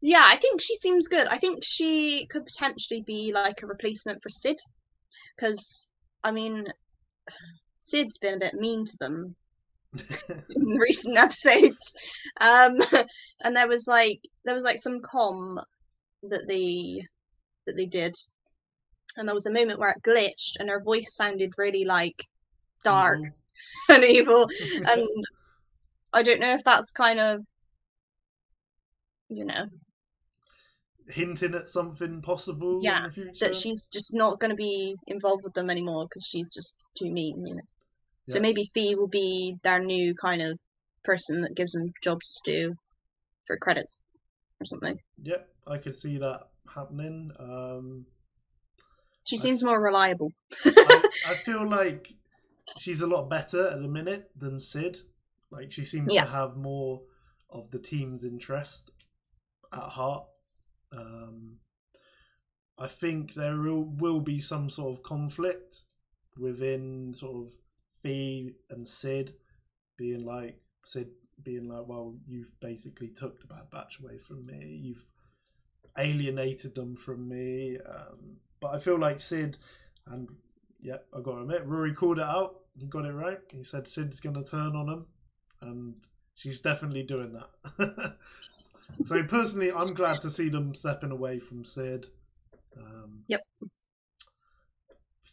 [0.01, 1.27] yeah i think she seems good.
[1.27, 4.59] I think she could potentially be like a replacement for Cid
[5.35, 5.91] because
[6.23, 6.65] i mean
[7.79, 9.35] Cid's been a bit mean to them
[10.49, 11.93] in recent episodes.
[12.41, 12.79] Um,
[13.43, 15.59] and there was like there was like some com
[16.23, 17.03] that they
[17.65, 18.15] that they did,
[19.17, 22.23] and there was a moment where it glitched, and her voice sounded really like
[22.83, 23.19] dark
[23.89, 24.47] and evil,
[24.87, 25.07] and
[26.13, 27.41] I don't know if that's kind of
[29.29, 29.65] you know
[31.09, 33.45] Hinting at something possible Yeah, in the future.
[33.45, 37.11] that she's just not going to be involved with them anymore because she's just too
[37.11, 37.61] mean, you know.
[38.25, 40.57] So maybe Phee will be their new kind of
[41.03, 42.75] person that gives them jobs to do
[43.45, 44.01] for credits
[44.61, 44.97] or something.
[45.23, 47.31] Yep, I could see that happening.
[47.37, 48.05] Um,
[49.25, 50.31] She I- seems more reliable.
[50.65, 52.13] I, I feel like
[52.83, 54.97] she's a lot better at the minute than Cid.
[55.51, 56.25] Like she seems Yeah.
[56.25, 57.01] to have more
[57.49, 58.91] of the team's interest
[59.71, 60.25] at heart.
[60.91, 61.59] Um,
[62.77, 65.85] I think there will, will be some sort of conflict
[66.37, 67.53] within sort of
[68.01, 69.35] Phee and Cid
[69.97, 71.09] being like Cid
[71.43, 74.81] being like, well, you've basically took the Bad Batch away from me.
[74.83, 75.05] You've
[75.97, 77.77] alienated them from me.
[77.77, 79.57] Um, but I feel like Cid
[80.07, 80.27] and
[80.81, 82.62] yeah, I got to admit, Rory called it out.
[82.77, 83.39] He got it right.
[83.51, 85.05] He said Cid's going to turn on him,
[85.61, 85.95] and
[86.35, 88.17] she's definitely doing that.
[89.05, 92.07] so personally, I'm glad to see them stepping away from Sid.
[92.77, 93.41] Um, Yep.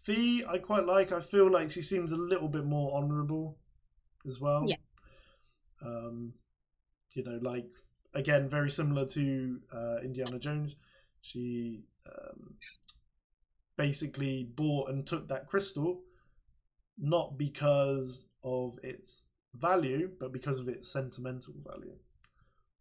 [0.02, 1.12] Phee, I quite like.
[1.12, 3.58] I feel like she seems a little bit more honourable
[4.26, 4.64] as well.
[4.66, 4.76] Yeah.
[5.84, 6.32] Um,
[7.12, 7.66] you know, like
[8.14, 10.76] again, very similar to uh, Indiana Jones.
[11.20, 12.54] She um,
[13.76, 16.00] basically bought and took that crystal
[17.00, 21.96] not because of its value, but because of its sentimental value.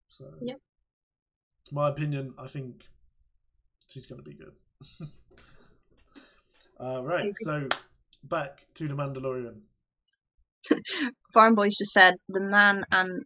[0.08, 0.58] So, Yep.
[1.72, 2.86] my opinion, I think
[3.88, 4.54] she's going to be good.
[6.80, 7.68] uh, right, so
[8.24, 9.62] back to the Mandalorian.
[11.34, 13.24] Farm Boys just said the man and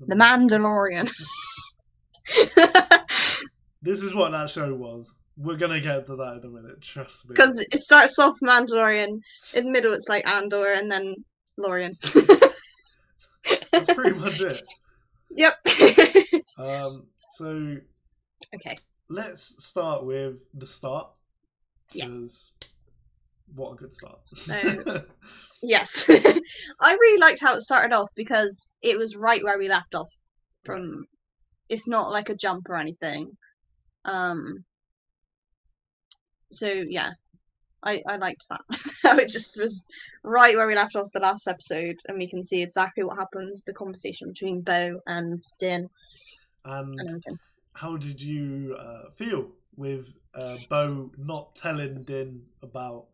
[0.00, 1.10] the Mandalorian.
[3.84, 5.12] This is what that show was.
[5.36, 6.80] We're gonna get to that in a minute.
[6.80, 7.34] Trust me.
[7.34, 9.18] Because it starts off Mandalorian,
[9.54, 11.14] in the middle it's like Andor, and then
[11.56, 11.96] Lorian.
[13.72, 14.62] that's pretty much it.
[15.30, 15.54] yep.
[16.56, 17.76] Um, so
[18.54, 18.78] okay.
[19.08, 21.08] let's start with the start.
[21.92, 22.52] Yes.
[23.56, 24.24] What a good start.
[24.24, 25.04] So-
[25.62, 26.04] Yes.
[26.08, 30.10] I really liked how it started off because it was right where we left off
[30.62, 31.06] from
[31.68, 33.32] it's not like a jump or anything.
[34.04, 34.64] Um
[36.54, 37.12] so yeah.
[37.86, 38.62] I, I liked that.
[39.02, 39.84] How it just was
[40.22, 43.62] right where we left off the last episode and we can see exactly what happens,
[43.62, 45.90] the conversation between Bo and Din
[46.64, 47.38] and and everything.
[47.74, 53.06] how did you uh, feel with uh, Bo not telling Din about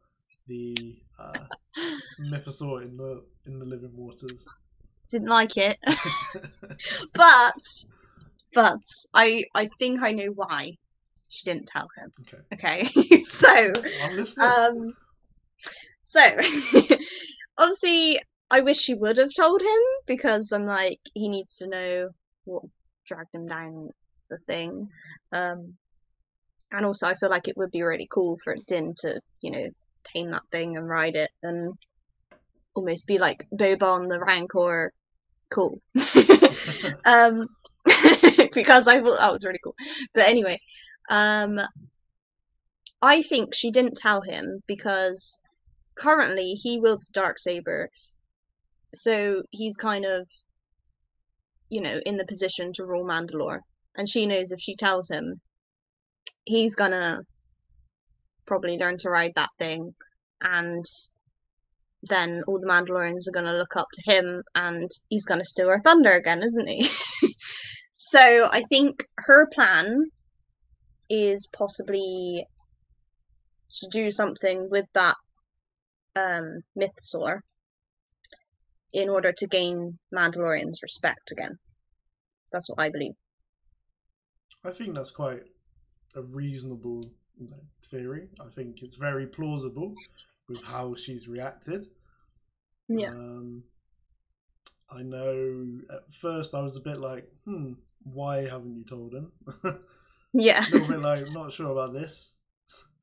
[0.46, 0.74] the
[1.18, 1.46] uh,
[2.20, 4.46] mythosaur in the in the living waters?
[5.10, 5.78] Didn't like it.
[7.14, 7.54] but
[8.54, 8.82] but
[9.14, 10.76] I I think I know why
[11.30, 12.12] she didn't tell him.
[12.52, 13.22] okay, Okay.
[13.22, 13.72] so
[14.38, 14.94] Um,
[16.02, 16.20] so
[17.58, 22.08] obviously, I wish she would have told him because I'm like, he needs to know
[22.44, 22.64] what
[23.06, 23.90] dragged him down
[24.28, 24.88] the thing.
[25.32, 25.74] Um,
[26.72, 29.68] and also, I feel like it would be really cool for Din to, you know,
[30.04, 31.74] tame that thing and ride it and
[32.74, 34.92] almost be like Boba on the Rancor.
[35.50, 35.80] Cool.
[37.04, 37.48] um,
[38.54, 39.74] because I thought that was really cool.
[40.14, 40.58] But anyway,
[41.10, 41.60] um,
[43.02, 45.40] I think she didn't tell him because
[45.96, 47.90] currently he wields dark saber,
[48.94, 50.28] so he's kind of,
[51.68, 53.60] you know, in the position to rule Mandalore,
[53.96, 55.40] and she knows if she tells him,
[56.44, 57.20] he's gonna
[58.46, 59.94] probably learn to ride that thing,
[60.42, 60.84] and
[62.04, 65.80] then all the Mandalorians are gonna look up to him, and he's gonna steal her
[65.80, 66.88] thunder again, isn't he?
[67.92, 70.10] so I think her plan
[71.10, 72.46] is possibly
[73.72, 75.16] to do something with that
[76.16, 77.40] um mythosaur
[78.92, 81.58] in order to gain Mandalorian's respect again.
[82.52, 83.12] That's what I believe.
[84.64, 85.44] I think that's quite
[86.16, 87.04] a reasonable
[87.38, 88.28] you know, theory.
[88.40, 89.94] I think it's very plausible
[90.48, 91.86] with how she's reacted.
[92.88, 93.10] Yeah.
[93.10, 93.62] Um,
[94.90, 99.30] I know at first I was a bit like, hmm, why haven't you told him?
[100.38, 100.64] a Yeah.
[100.72, 102.30] little bit like, not sure about this.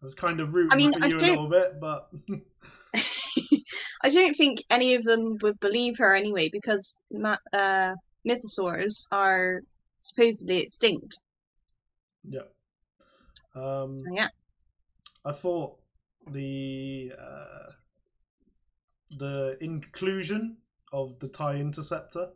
[0.02, 2.10] I was kind of rooting I mean, for I you a don't- little bit, but
[4.04, 7.96] I don't think any of them would believe her anyway because ma- uh,
[8.28, 9.62] mythosaurs are
[10.00, 11.18] supposedly extinct.
[12.30, 12.42] yeah.
[13.56, 14.30] Um, So yeah.
[15.26, 15.78] I thought
[16.32, 17.72] the uh,
[19.18, 20.58] the inclusion
[20.94, 22.30] of the tie interceptor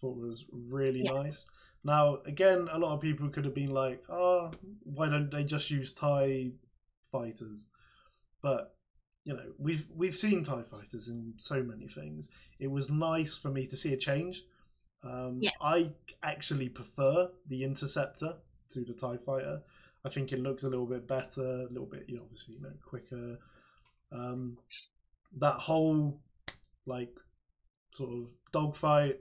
[0.00, 1.24] thought was really Yes.
[1.24, 1.46] nice.
[1.84, 4.50] Now, again, a lot of people could have been like, "Oh,
[4.82, 6.50] why don't they just use tie
[7.12, 7.66] fighters?"
[8.42, 8.74] But
[9.24, 12.28] you know, we've we've seen tie fighters in so many things.
[12.58, 14.44] It was nice for me to see a change.
[15.02, 15.50] Um, Yeah.
[15.60, 15.92] I
[16.22, 18.36] actually prefer the interceptor
[18.70, 19.62] to the tie fighter.
[20.04, 22.60] I think it looks a little bit better, a little bit, you know, obviously, you
[22.60, 23.38] know, quicker.
[24.12, 24.58] Um,
[25.38, 26.20] that whole
[26.86, 27.14] like
[27.92, 29.20] sort of dogfight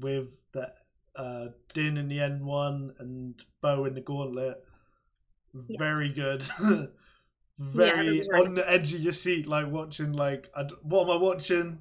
[0.00, 0.72] with the
[1.18, 4.64] uh, Din in the N one and Bo in the Gauntlet,
[5.68, 5.78] Yes.
[5.78, 6.42] very good.
[7.58, 11.16] very really on the edge of your seat, like watching like I what am I
[11.16, 11.80] watching?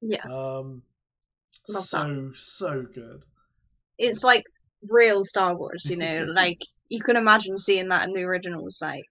[0.00, 0.22] Yeah.
[0.22, 0.82] Um,
[1.68, 2.06] Love that.
[2.06, 3.24] so so good.
[3.98, 4.44] It's like
[4.90, 6.24] real Star Wars, you know.
[6.34, 9.04] like you can imagine seeing that in the originals, like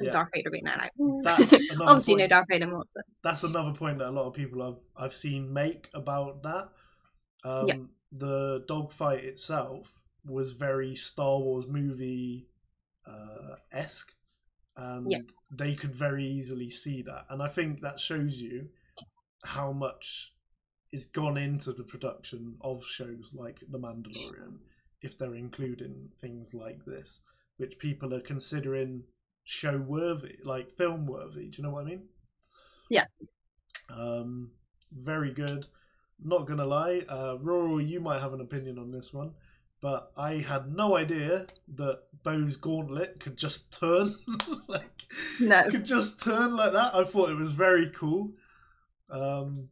[0.00, 0.10] Yeah.
[0.10, 2.30] Darth Vader being there, like "Ooh." That's another obviously no point.
[2.30, 5.52] Darth Vader more, but That's another point that a lot of people I've I've seen
[5.52, 6.68] make about that.
[7.44, 7.76] Um, Yeah.
[8.16, 9.88] The dogfight itself
[10.24, 12.48] was very Star Wars movie
[13.06, 14.12] uh, esque,
[14.76, 15.36] and Yes.
[15.50, 17.26] they could very easily see that.
[17.30, 18.68] And I think that shows you
[19.44, 20.32] how much
[20.92, 24.58] is gone into the production of shows like The Mandalorian,
[25.02, 27.20] if they're including things like this,
[27.56, 29.02] which people are considering
[29.44, 31.48] show worthy, like film worthy.
[31.48, 32.08] Do you know what I mean?
[32.90, 33.04] Yeah.
[33.90, 34.52] Um,
[34.92, 35.66] very good.
[36.24, 39.32] Not gonna lie, uh, Rural, you might have an opinion on this one,
[39.80, 44.14] but I had no idea that Bo's gauntlet could just turn,
[44.68, 45.02] like
[45.38, 45.68] no.
[45.70, 46.94] could just turn like that.
[46.94, 48.32] I thought it was very cool.
[49.10, 49.68] Um,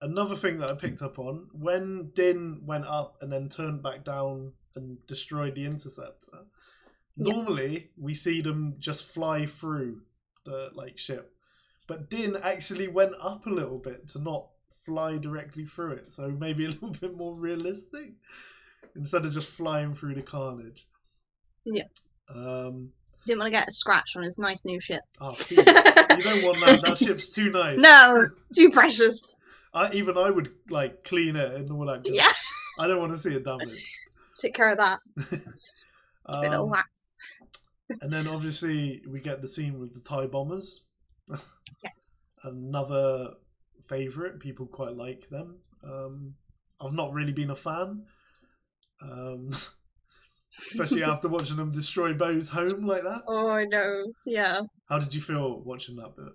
[0.00, 4.04] another thing that I picked up on when Din went up and then turned back
[4.04, 6.38] down and destroyed the interceptor.
[7.16, 7.32] Yeah.
[7.32, 10.02] Normally, we see them just fly through
[10.44, 11.32] the like ship,
[11.86, 14.48] but Din actually went up a little bit to not
[14.84, 18.12] fly directly through it, so maybe a little bit more realistic
[18.96, 20.86] instead of just flying through the carnage.
[21.64, 21.84] Yeah.
[22.28, 22.90] Um.
[23.24, 25.02] Didn't want to get a scratch on his nice new ship.
[25.20, 26.82] Oh, you don't want that.
[26.84, 27.78] That ship's too nice.
[27.78, 29.38] no, too precious.
[29.72, 32.08] I, even I would like clean it and all that.
[32.08, 32.26] Yeah,
[32.80, 33.80] I don't want to see it damaged.
[34.34, 34.98] take care of that.
[36.26, 37.08] Um, wax.
[38.00, 40.82] and then obviously we get the scene with the TIE bombers.
[41.82, 42.16] Yes.
[42.44, 43.30] Another
[43.92, 44.40] favorite.
[44.40, 45.56] People quite like them.
[45.84, 46.34] Um,
[46.80, 48.04] I've not really been a fan.
[49.02, 49.50] Um,
[50.70, 53.22] especially after watching them destroy Bo's home like that.
[53.28, 54.04] Oh, I know.
[54.26, 54.62] Yeah.
[54.88, 56.32] How did you feel watching that bit?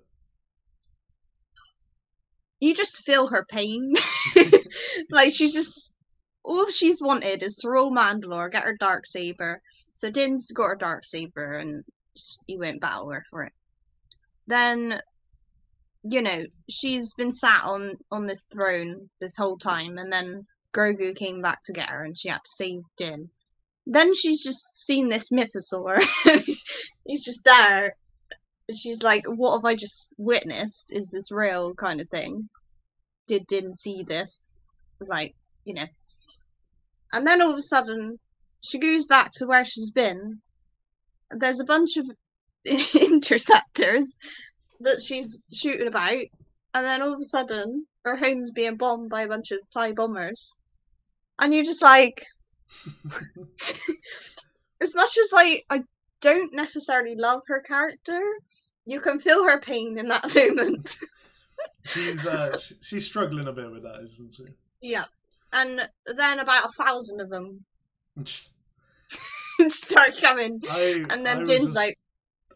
[2.59, 3.93] You just feel her pain.
[5.11, 5.93] like she's just
[6.43, 9.61] all she's wanted is to rule Mandalore, get her dark saber.
[9.93, 11.83] So Din's got her dark saber, and
[12.45, 13.53] he won't battle her for it.
[14.47, 15.01] Then,
[16.09, 21.15] you know, she's been sat on on this throne this whole time, and then Grogu
[21.15, 23.29] came back to get her, and she had to save Din.
[23.85, 26.03] Then she's just seen this mythosaur.
[27.05, 27.95] He's just there.
[28.75, 30.93] She's like, "What have I just witnessed?
[30.93, 32.49] Is this real?" kind of thing.
[33.27, 34.57] Did Din see this?
[34.99, 35.87] Like, you know.
[37.13, 38.19] And then all of a sudden,
[38.61, 40.41] she goes back to where she's been.
[41.31, 42.09] There's a bunch of
[43.01, 44.17] interceptors
[44.81, 46.23] that she's shooting about,
[46.73, 49.91] and then all of a sudden, her home's being bombed by a bunch of TIE
[49.93, 50.53] bombers.
[51.39, 52.25] And you're just like,
[54.81, 55.83] as much as like I
[56.21, 58.21] don't necessarily love her character,
[58.85, 60.95] you can feel her pain in that moment.
[61.85, 64.45] She's uh, she's struggling a bit with that, isn't she?
[64.81, 65.05] yeah.
[65.53, 65.87] And
[66.17, 67.63] then about a thousand of them
[69.69, 70.61] start coming.
[70.69, 71.97] I, And then Din's just- like,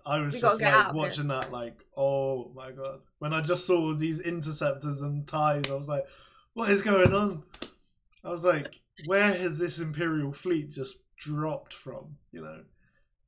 [0.06, 3.02] I was "We just like out of here." watching that, like, oh my god!
[3.20, 6.06] When I just saw these interceptors and ties, I was like,
[6.54, 7.44] what is going on?
[8.24, 12.16] I was like, where has this Imperial fleet just dropped from?
[12.32, 12.64] You know.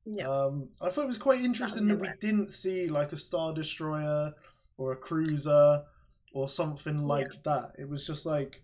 [0.06, 0.28] Yeah.
[0.28, 4.34] Um, I thought it was quite interesting that we didn't see like a star destroyer
[4.78, 5.84] or a cruiser
[6.34, 7.72] or something like that.
[7.80, 8.62] It was just like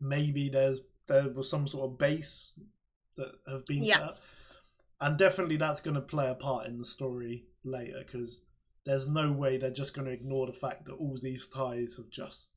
[0.00, 2.52] maybe there's there was some sort of base
[3.16, 3.94] that have been Yeah.
[3.98, 4.18] set up,
[5.02, 8.40] and definitely that's going to play a part in the story later because
[8.86, 12.08] there's no way they're just going to ignore the fact that all these ties have
[12.10, 12.50] just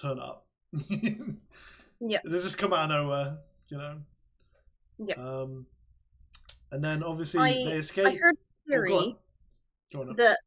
[0.00, 0.46] turned up.
[2.00, 3.96] yeah, they just come out of nowhere, you know.
[4.98, 5.14] Yeah.
[5.16, 5.66] Um,
[6.70, 8.06] and then obviously I- they escape.
[8.06, 8.88] I heard Oh, go on.
[9.02, 9.16] theory
[9.94, 10.16] Go on.
[10.16, 10.38] that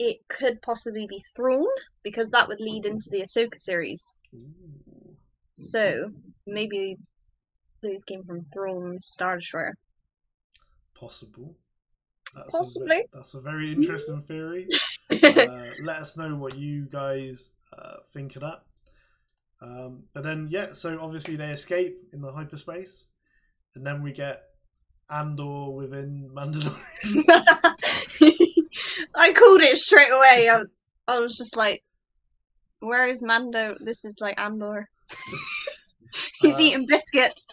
[0.00, 1.64] it could possibly be Thrawn
[2.02, 4.14] because that would lead into the Ahsoka series.
[4.34, 5.14] Ooh.
[5.54, 6.10] So
[6.46, 6.96] maybe
[7.82, 9.74] those came from Thrawn's Star Destroyer.
[10.98, 11.56] Possible.
[12.34, 12.98] That's Possibly.
[12.98, 14.68] A, that's a very interesting theory.
[15.10, 18.62] uh, let us know what you guys uh, think of that.
[19.60, 23.04] Um, but then, yeah, so obviously they escape in the hyperspace,
[23.74, 24.42] and then we get
[25.10, 26.70] Andor within Mandalorian.
[29.14, 30.48] I called it straight away.
[30.50, 30.62] I,
[31.08, 31.82] I was just like,
[32.80, 33.76] "Where is Mando?
[33.80, 34.88] This is like Andor.
[36.40, 37.48] He's Uh, eating biscuits."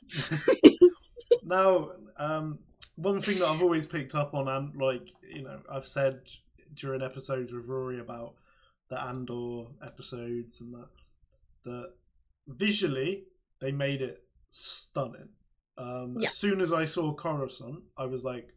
[1.46, 2.60] now, um,
[2.96, 6.22] one thing that I've always picked up on, and like you know, I've said
[6.76, 8.34] during episodes with Rory about
[8.90, 10.88] the Andor episodes and that,
[11.64, 11.90] that
[12.48, 13.24] visually
[13.62, 15.30] they made it stunning.
[15.78, 16.30] Um, Yeah.
[16.30, 18.48] As soon as I saw Coruscant, I was like,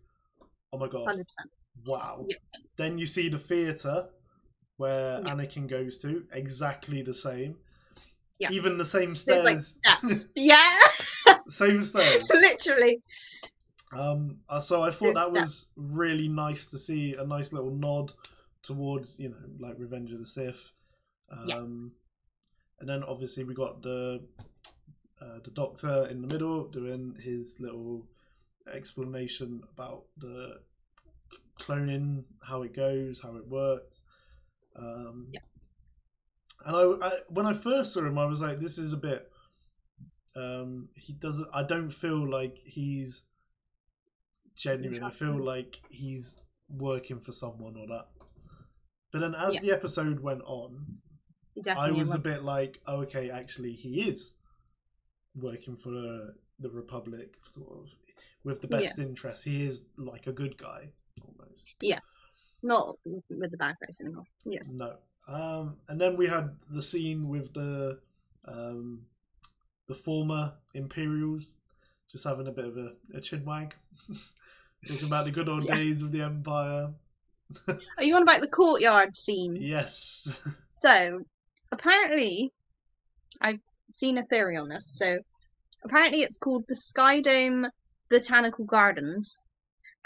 [0.73, 1.51] "Oh my god, Hundred percent.
[1.87, 2.37] wow!" Yeah.
[2.77, 4.09] Then you see the theater
[4.77, 5.35] where Yeah.
[5.35, 7.57] Anakin goes to, exactly the same.
[8.39, 8.53] Yeah.
[8.53, 9.77] Even the same There's like stairs.
[9.83, 10.29] steps.
[10.37, 10.79] yeah,
[11.49, 12.23] same stairs.
[12.31, 13.03] literally.
[13.93, 18.13] Um, uh, so I thought that was really nice to see a nice little nod
[18.63, 20.61] towards you know like Revenge of the Sith.
[21.31, 21.85] Um, Yes.
[22.81, 24.21] And then obviously we got the
[25.21, 28.07] uh, the Doctor in the middle doing his little
[28.73, 30.61] explanation about the
[31.59, 34.03] cloning, how it goes, how it works.
[34.77, 35.41] Um, Yeah.
[36.67, 39.31] And I, I, when I first saw him, I was like, this is a bit.
[40.37, 41.49] Um, he doesn't.
[41.55, 43.23] I don't feel like he's
[44.59, 45.03] genuine.
[45.03, 46.37] I feel like he's
[46.69, 48.09] working for someone or that.
[49.13, 49.61] But then, as Yeah.
[49.63, 50.99] the episode went on,
[51.77, 54.35] I was a bit like, oh, okay, actually, he is
[55.35, 57.89] working for the Republic, sort of,
[58.45, 58.79] with the Yeah.
[58.81, 59.45] best interest.
[59.45, 60.93] He is like a good guy,
[61.23, 61.77] almost.
[61.81, 62.01] Yeah.
[62.63, 64.25] Not with the bad guys anymore.
[64.45, 64.63] Yeah.
[64.69, 64.99] No.
[65.29, 68.01] Um, and then we had the scene with the
[68.45, 69.07] um,
[69.87, 71.49] the former Imperials
[72.11, 73.75] just having a bit of a, a chin wag,
[74.87, 75.77] talking about the good old Yeah.
[75.77, 76.93] days of the Empire.
[77.97, 79.57] Are you on about the courtyard scene?
[79.57, 80.29] Yes.
[80.67, 81.21] So,
[81.73, 82.53] apparently,
[83.41, 83.61] I've
[83.91, 84.87] seen a theory on this.
[84.99, 85.19] So,
[85.85, 87.71] apparently, it's called the Skydome
[88.11, 89.39] Botanical Gardens,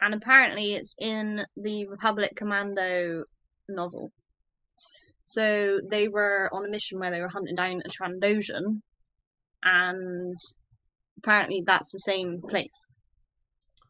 [0.00, 3.24] and apparently, it's in the Republic Commando
[3.68, 4.12] novel.
[5.24, 8.82] So, they were on a mission where they were hunting down a Trandoshan,
[9.64, 10.38] and
[11.18, 12.88] apparently, that's the same place.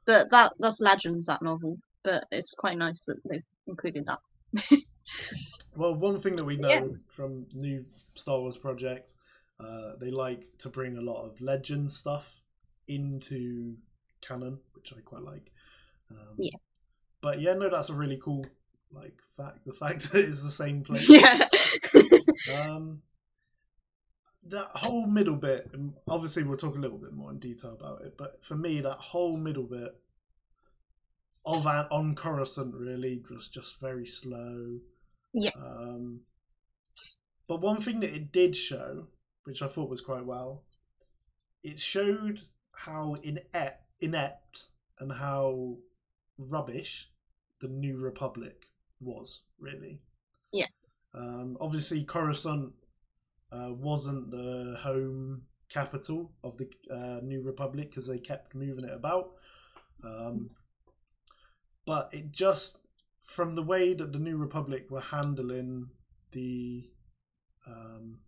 [0.06, 1.78] But that that's Legends, that novel.
[2.04, 4.20] But it's quite nice that they've included that.
[5.74, 6.84] Well, one thing that we know Yeah.
[7.08, 7.84] from new
[8.14, 9.16] Star Wars projects,
[9.58, 12.40] uh, they like to bring a lot of legend stuff
[12.88, 13.76] into
[14.20, 15.50] canon, which I quite like.
[16.10, 16.56] Um, Yeah.
[17.20, 18.44] But yeah, no, that's a really cool
[18.92, 19.64] like fact.
[19.64, 21.08] The fact that it's the same place.
[21.08, 21.48] yeah.
[22.60, 23.00] Um,
[24.48, 28.02] that whole middle bit, and obviously we'll talk a little bit more in detail about
[28.02, 29.96] it, but for me, that whole middle bit
[31.44, 34.78] of an, on Coruscant really was just very slow.
[35.32, 35.74] yes.
[35.76, 36.20] Um,
[37.46, 39.06] but one thing that it did show,
[39.44, 40.62] which I thought was quite well,
[41.62, 42.40] it showed
[42.72, 44.66] how inept, inept
[44.98, 45.76] and how
[46.38, 47.08] rubbish
[47.60, 48.66] the New Republic
[49.00, 50.00] was, really.
[50.52, 50.66] Yeah.
[51.14, 52.72] Um, obviously, Coruscant
[53.52, 58.94] uh, wasn't the home capital of the uh, New Republic because they kept moving it
[58.94, 59.32] about.
[60.04, 60.50] Um,
[61.86, 62.78] but it just,
[63.26, 65.88] from the way that the New Republic were handling
[66.32, 66.84] the,
[67.66, 68.18] um,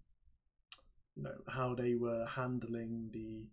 [1.16, 3.46] you know, how they were handling the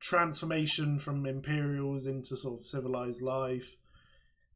[0.00, 3.76] transformation from Imperials into sort of civilized life.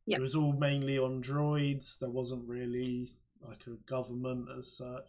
[0.06, 0.18] Yeah.
[0.18, 1.98] It was all mainly on droids.
[1.98, 5.04] There wasn't really like a government as such.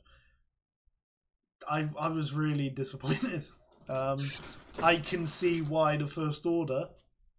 [1.70, 3.45] I I was really disappointed.
[3.89, 4.20] Um,
[4.84, 6.89] I can see why the First Order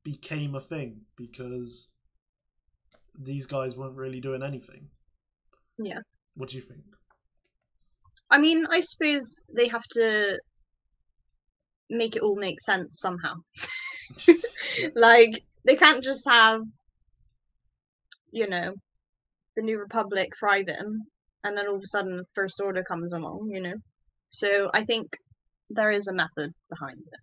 [0.02, 1.90] became a thing because
[3.16, 4.88] these guys weren't really doing anything.
[5.78, 6.00] Yeah.
[6.34, 6.82] What do you think?
[8.30, 10.40] I mean, I suppose they have to
[11.88, 13.34] make it all make sense somehow.
[14.94, 16.62] like, they can't just have,
[18.32, 18.74] you know,
[19.56, 21.04] the New Republic thriving,
[21.44, 23.74] and then all of a sudden the First Order comes along, you know?
[24.31, 25.16] So I think
[25.68, 27.20] there is a method behind it.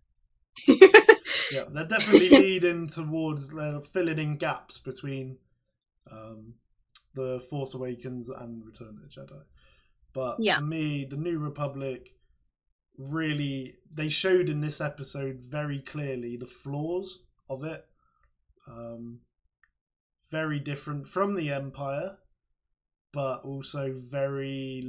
[1.52, 5.38] yeah, they're definitely leading towards they're filling in gaps between
[6.12, 6.54] um,
[7.16, 9.42] the Force Awakens and Return of the Jedi.
[10.14, 10.58] But Yeah.
[10.58, 12.14] for me, the New Republic
[12.98, 17.86] really they showed in this episode very clearly the flaws of it.
[18.68, 19.20] Um,
[20.30, 22.18] very different from the Empire,
[23.14, 24.84] but also very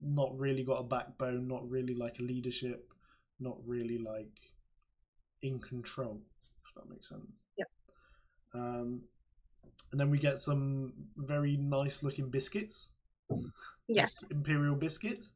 [0.00, 2.92] not really got a backbone, not really like a leadership,
[3.40, 4.40] not really like
[5.42, 6.20] in control.
[6.66, 7.26] If that makes sense.
[7.58, 7.68] Yep.
[8.54, 9.02] Um,
[9.92, 12.88] and then we get some very nice looking biscuits,
[13.88, 14.10] yes.
[14.30, 15.30] imperial biscuits.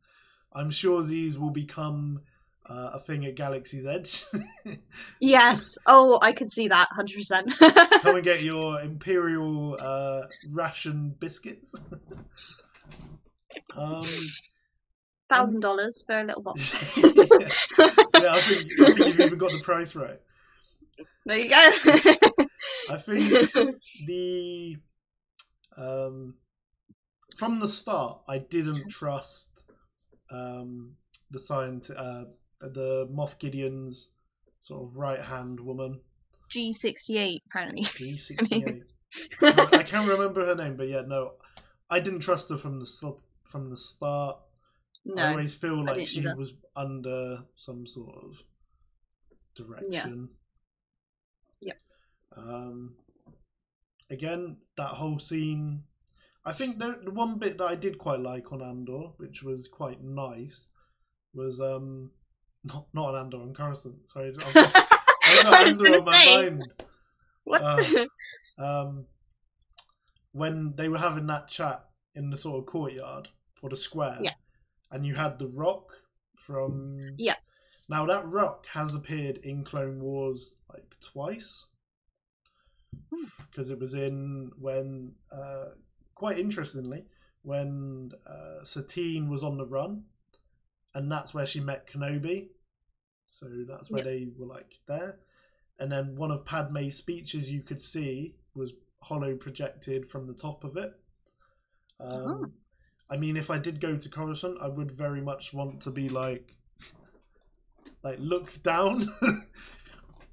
[0.53, 2.21] I'm sure these will become
[2.69, 4.25] uh, a thing at Galaxy's Edge.
[5.21, 5.79] Yes.
[5.87, 7.59] Oh, I can see that 100%.
[8.03, 11.75] Come and get your imperial uh, ration biscuits.
[13.77, 14.07] Um,
[15.29, 16.97] Thousand dollars for a little box.
[16.97, 17.05] yeah.
[17.09, 20.19] yeah, I think, I think you've even got the price right.
[21.27, 21.57] there you go.
[22.91, 23.77] I think
[24.07, 24.77] the
[25.77, 26.35] um,
[27.39, 29.63] from the start, I didn't trust
[30.31, 30.95] um,
[31.31, 32.25] the science, uh,
[32.61, 34.11] the Moff Gideon's
[34.63, 36.01] sort of right hand woman.
[36.51, 37.83] G68, apparently.
[37.85, 38.95] G68.
[39.43, 41.33] I I can't remember her name, but yeah, no,
[41.91, 42.87] I didn't trust her from the
[43.49, 44.37] from the start.
[45.17, 46.37] I always feel like she either.
[46.37, 48.43] was under some sort of
[49.55, 50.29] direction.
[51.61, 51.73] Yeah.
[51.73, 51.77] Yep.
[52.37, 52.95] Um,
[54.11, 55.85] again, that whole scene.
[56.45, 59.69] I think the, the one bit that I did quite like on Andor, which was
[59.69, 60.67] quite nice,
[61.35, 62.11] was um,
[62.65, 63.97] not not on Andor on Coruscant.
[64.13, 64.89] Sorry, I've got,
[65.25, 66.37] I've got I Andor on my say.
[66.37, 66.63] mind.
[67.45, 67.63] What?
[67.63, 68.07] Uh,
[68.59, 69.07] Um,
[70.33, 71.85] when they were having that chat
[72.17, 73.29] in the sort of courtyard
[73.63, 74.35] or the square, Yeah.
[74.91, 75.93] and you had the rock
[76.37, 77.37] from Yeah.
[77.89, 81.67] Now that rock has appeared in Clone Wars like twice
[83.11, 83.25] Hmm.
[83.51, 85.71] because it was in when uh,
[86.15, 87.05] quite interestingly
[87.43, 90.05] when uh, Satine was on the run,
[90.95, 92.51] and that's where she met Kenobi.
[93.31, 94.11] So that's where Yeah.
[94.11, 95.21] they were like there,
[95.79, 100.65] and then one of Padme's speeches you could see was holo projected from the top
[100.65, 100.93] of it.
[102.01, 102.47] Um, Uh-huh.
[103.11, 106.09] I mean, if I did go to Coruscant, I would very much want to be
[106.09, 106.55] like,
[108.03, 109.09] like look down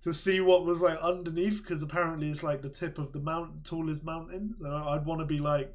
[0.03, 4.03] to see what was like underneath, because apparently it's like the tip of the tallest
[4.03, 4.55] mountain.
[4.61, 5.73] So I'd want to be like,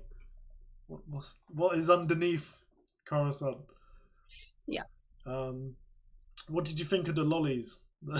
[0.89, 2.47] what, what's what is underneath
[3.07, 3.59] Coruscant?
[4.67, 4.85] Yeah.
[5.27, 5.75] Um,
[6.49, 7.79] what did you think of the lollies?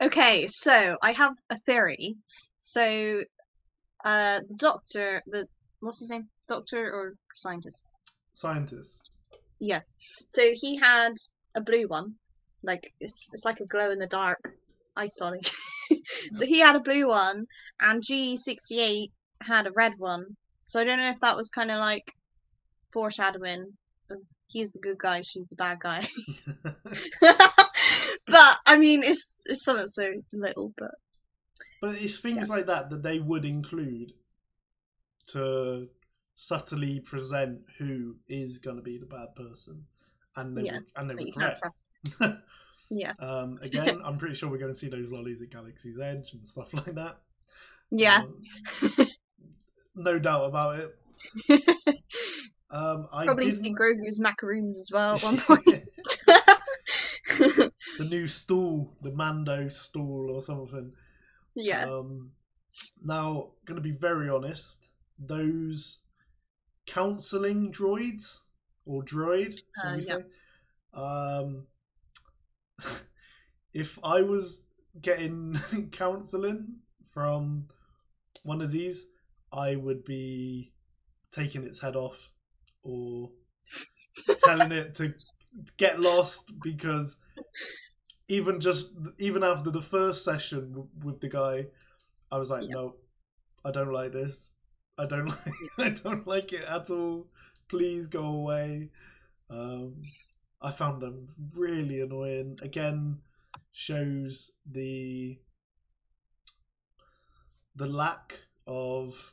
[0.00, 2.16] Okay, so I have a theory.
[2.60, 3.22] So,
[4.04, 5.48] uh, the doctor, the
[5.80, 7.82] what's his name, doctor or scientist?
[8.34, 9.10] Scientist.
[9.58, 9.94] Yes.
[10.28, 11.14] So he had
[11.54, 12.14] a blue one,
[12.62, 14.52] like it's it's like a glow in the dark
[14.96, 15.40] ice lolly.
[16.32, 17.46] so he had a blue one,
[17.80, 20.36] and G sixty eight had a red one.
[20.64, 22.12] So I don't know if that was kind of like
[22.92, 23.72] foreshadowing.
[24.48, 26.06] He's the good guy, she's the bad guy.
[27.20, 30.92] but I mean, it's it's something so little, but
[31.80, 34.12] But it's things like that that they would include
[35.28, 35.88] to
[36.36, 39.84] subtly present who is going to be the bad person,
[40.36, 41.60] and they Yeah, were, and they that were correct.
[42.18, 42.36] trust.
[42.90, 43.14] Yeah.
[43.18, 46.46] um, again, I'm pretty sure we're going to see those lollies at Galaxy's Edge and
[46.46, 47.18] stuff like that.
[47.90, 48.18] Yeah.
[48.18, 49.06] Um,
[49.96, 50.94] no doubt about it.
[52.68, 55.64] Um, I Probably didn't- see Grogu's macaroons as well at one point.
[57.98, 60.92] the new stool, the Mando stool or something.
[61.54, 61.84] yeah.
[61.84, 62.32] Um,
[63.04, 64.78] now, going to be very honest,
[65.18, 65.98] those
[66.86, 68.40] counseling droids
[68.84, 70.18] or droid, Uh, yeah.
[70.94, 71.66] Um,
[73.74, 74.64] if I was
[75.00, 75.58] getting
[75.92, 76.76] counseling
[77.12, 77.68] from
[78.42, 79.06] one of these,
[79.52, 80.72] I would be
[81.32, 82.30] taking its head off
[82.82, 83.30] or
[84.44, 85.14] telling it to
[85.76, 87.16] get lost because
[88.28, 91.66] even just even after the first session with the guy,
[92.30, 92.74] I was like, Yeah.
[92.74, 92.96] no,
[93.64, 94.50] I don't like this.
[94.98, 95.70] I don't like.
[95.78, 97.26] I don't like it at all.
[97.68, 98.90] Please go away.
[99.50, 100.02] Um,
[100.60, 102.58] I found them really annoying.
[102.62, 103.18] Again,
[103.72, 105.38] shows the
[107.74, 109.32] the lack of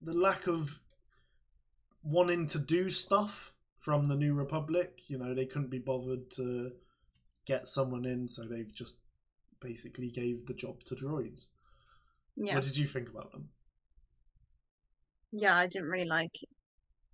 [0.00, 0.78] the lack of
[2.02, 5.00] wanting to do stuff from the New Republic.
[5.08, 6.72] You know, they couldn't be bothered to
[7.46, 8.96] get someone in, so they've just
[9.60, 11.46] basically gave the job to droids.
[12.42, 12.54] Yeah.
[12.54, 13.48] What did you think about them?
[15.32, 16.48] Yeah, I didn't really like it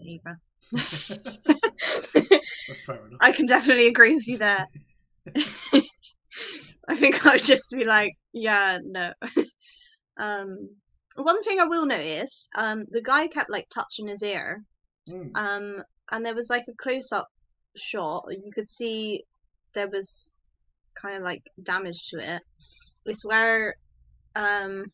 [0.00, 0.38] either.
[0.72, 3.18] That's fair enough.
[3.20, 4.66] I can definitely agree with you there.
[6.88, 9.12] I think I would just be like, yeah, no.
[10.18, 10.68] um,
[11.16, 14.62] one thing I will notice, um, the guy kept like touching his ear,
[15.08, 15.30] Mm.
[15.36, 17.28] um, and there was like a close-up
[17.76, 18.24] shot.
[18.30, 19.22] You could see
[19.72, 20.32] there was
[21.00, 22.42] kind of like damage to it.
[23.04, 23.76] It's where,
[24.34, 24.86] um,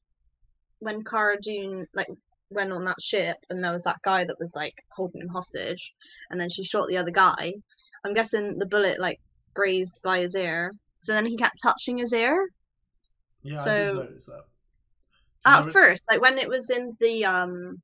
[0.83, 2.09] when Cara Dune like
[2.51, 5.95] went on that ship, and there was that guy that was like holding him hostage,
[6.31, 7.55] and then she shot the other guy.
[8.05, 9.21] I'm guessing the bullet like
[9.55, 10.71] grazed by his ear.
[11.01, 12.49] So then he kept touching his ear.
[13.43, 14.45] Yeah, I so- did notice that.
[15.45, 17.81] At first, like when it was in the um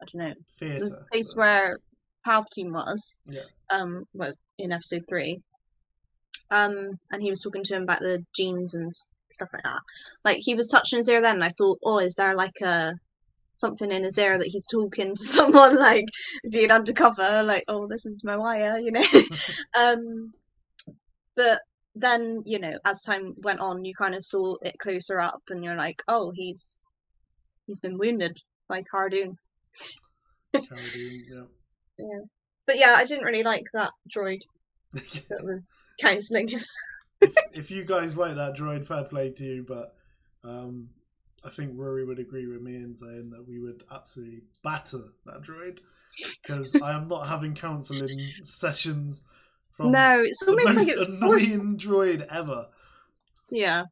[0.00, 1.78] I don't know, the place so- where
[2.26, 3.18] Palpatine was.
[3.26, 3.42] Yeah.
[3.70, 5.40] Um well in episode three.
[6.50, 8.92] Um and he was talking to him about the genes and
[9.32, 9.80] stuff like that.
[10.24, 12.94] Like he was touching his ear then and I thought, oh, is there like a
[13.56, 16.06] something in his ear that he's talking to someone like
[16.50, 19.04] being undercover, like, oh this is my wire, you know.
[19.78, 20.32] um
[21.34, 21.60] but
[21.94, 25.64] then you know as time went on you kind of saw it closer up and
[25.64, 26.78] you're like oh he's
[27.66, 29.36] he's been wounded by Cara Dune
[30.54, 31.48] Cara Dune,
[31.98, 32.20] yeah.
[32.66, 34.40] but yeah i didn't really like that droid
[34.92, 35.70] that was
[36.00, 36.60] counseling him
[37.22, 39.64] if, if you guys like that droid, fair play to you.
[39.66, 39.94] But
[40.44, 40.88] um,
[41.44, 45.42] I think Rory would agree with me in saying that we would absolutely batter that
[45.42, 45.78] droid.
[46.42, 49.22] because I am not having counselling sessions
[49.76, 51.46] from No, it's the almost most like it was forced.
[51.46, 52.66] annoying droid ever.
[53.50, 53.84] Yeah.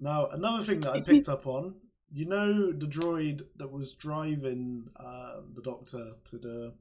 [0.00, 1.76] Now, another thing that I picked up on,
[2.12, 6.72] you know, the droid that was driving uh, the Doctor to the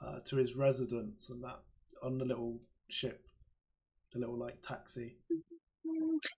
[0.00, 1.60] uh, to his residence and that
[2.02, 3.26] on the little ship,
[4.12, 5.16] the little like taxi.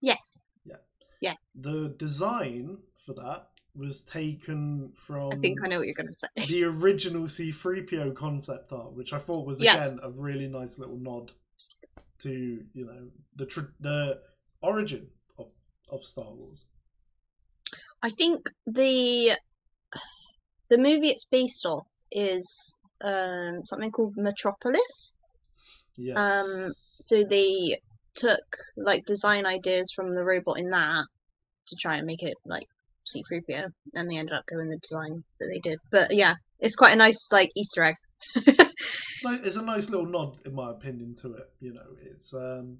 [0.01, 0.43] Yes.
[0.65, 0.77] Yeah.
[1.21, 1.35] Yeah.
[1.55, 6.29] The design for that was taken from I think I know what you're gonna say.
[6.49, 9.93] the original C3PO concept art, which I thought was Yes.
[9.93, 11.33] again a really nice little nod
[12.21, 12.31] to
[12.73, 14.21] you know the tr- the
[14.63, 15.07] origin
[15.39, 15.49] of,
[15.91, 16.67] of Star Wars.
[18.03, 19.33] I think the
[20.69, 25.17] the movie it's based off is um, something called Metropolis.
[25.97, 26.17] Yes.
[26.17, 27.79] Um, so they
[28.15, 28.41] took
[28.77, 31.05] like design ideas from the robot in that
[31.67, 32.67] to try and make it like
[33.07, 35.79] C3PO, and they ended up going the design that they did.
[35.91, 37.95] But yeah, it's quite a nice like Easter egg.
[39.25, 41.51] Like, it's a nice little nod, in my opinion, to it.
[41.59, 42.77] You know, it's um,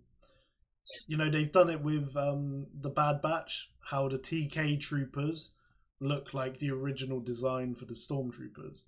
[1.07, 5.53] you know they've done it with um, the Bad Batch, how the TK troopers
[6.01, 8.83] look like the original design for the stormtroopers.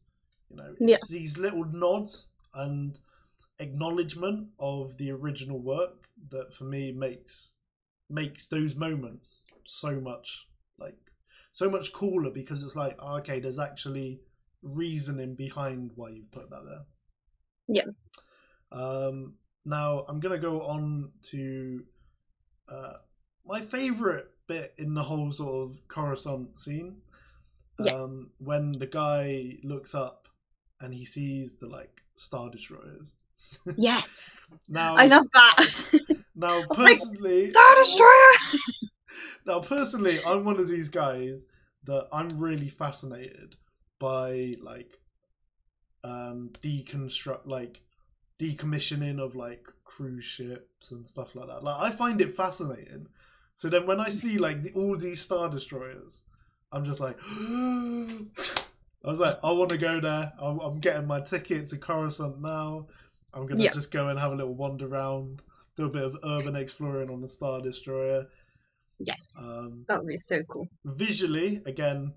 [0.51, 0.99] You know, Yeah.
[1.09, 2.99] these little nods and
[3.59, 7.55] acknowledgement of the original work that for me makes
[8.09, 10.47] makes those moments so much
[10.79, 10.97] like
[11.53, 14.21] so much cooler because it's like oh, okay there's actually
[14.63, 16.85] reasoning behind why you put that there
[17.69, 17.91] Yeah.
[18.73, 19.35] um
[19.65, 21.83] now i'm gonna go on to
[22.69, 22.95] uh
[23.45, 26.97] my favorite bit in the whole sort of coruscant scene
[27.85, 27.95] Yeah.
[27.95, 30.29] um when the guy looks up
[30.81, 33.13] and he sees the like star destroyers
[33.77, 35.67] yes, now I love that.
[36.35, 38.33] now personally Star Destroyer.
[39.47, 41.47] now personally i'm one of these guys
[41.85, 43.55] that i'm really fascinated
[43.99, 44.99] by like
[46.05, 47.81] um deconstruct like
[48.39, 51.65] decommissioning of like cruise ships and stuff like that.
[51.65, 53.07] Like i find it fascinating.
[53.55, 56.19] So then when i see like the, all these star destroyers
[56.73, 58.19] i'm just like i
[59.05, 60.33] was like i want to go there.
[60.39, 62.89] I'm, I'm getting my ticket to coruscant now
[63.37, 63.71] i'm gonna Yeah.
[63.73, 65.43] just go and have a little wander around
[65.77, 68.27] do a bit of urban exploring on the star destroyer
[68.99, 70.67] yes, um that would be so cool.
[70.85, 72.15] visually again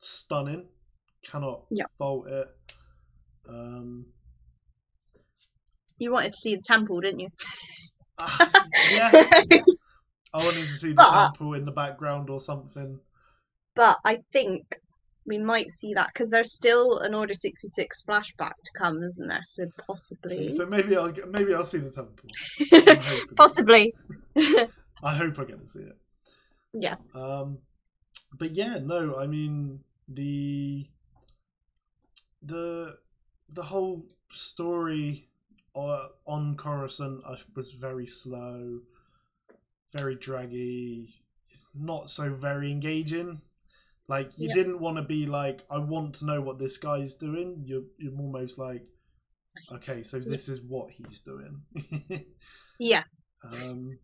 [0.00, 0.68] stunning
[1.24, 1.86] cannot Yeah.
[1.98, 2.48] fault it
[3.48, 4.06] um
[5.98, 7.28] You wanted to see the temple, didn't you?
[8.18, 8.50] ah,
[8.92, 9.10] yeah
[10.34, 13.00] i wanted to see the But- temple in the background or something
[13.76, 14.62] but I think
[15.26, 19.40] we might see that because there's still an Order 66 flashback to come, isn't there?
[19.44, 20.54] So possibly.
[20.54, 22.28] so maybe i'll get, maybe i'll see the temple
[23.36, 23.94] possibly.
[25.02, 25.96] i hope i get to see it
[26.72, 26.96] Yeah.
[27.14, 27.58] um
[28.38, 30.86] but yeah no i mean the
[32.42, 32.98] the
[33.52, 35.28] the whole story
[35.76, 38.80] uh, on Coruscant uh, was very slow,
[39.92, 41.14] very draggy,
[41.74, 43.40] not so very engaging.
[44.08, 44.54] Like you Yeah.
[44.54, 47.62] didn't want to be like, I want to know what this guy's doing.
[47.64, 48.86] You're you're almost like,
[49.72, 51.62] okay, so this is what he's doing.
[52.78, 53.04] Yeah.
[53.62, 53.98] um,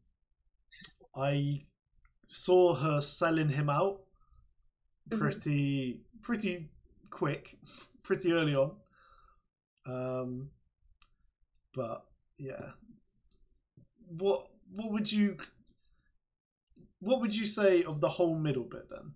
[1.14, 1.66] I
[2.28, 4.00] saw her selling him out
[5.10, 6.70] pretty pretty
[7.10, 7.58] quick,
[8.02, 8.76] pretty early on.
[9.86, 10.50] Um,
[11.74, 12.04] but
[12.38, 12.72] yeah,
[14.08, 15.36] what what would you
[17.00, 19.14] what would you say of the whole middle bit then?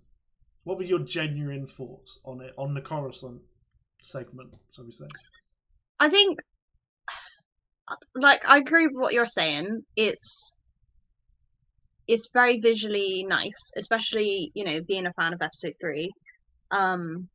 [0.65, 3.41] What were your genuine thoughts on it on the Coruscant
[4.03, 5.07] segment, shall we say?
[6.01, 6.41] I think,
[8.15, 9.83] like, I agree with what you're saying.
[9.97, 10.59] It's
[12.07, 16.11] it's very visually nice, especially you know being a fan of Episode Three.
[16.71, 17.29] Um,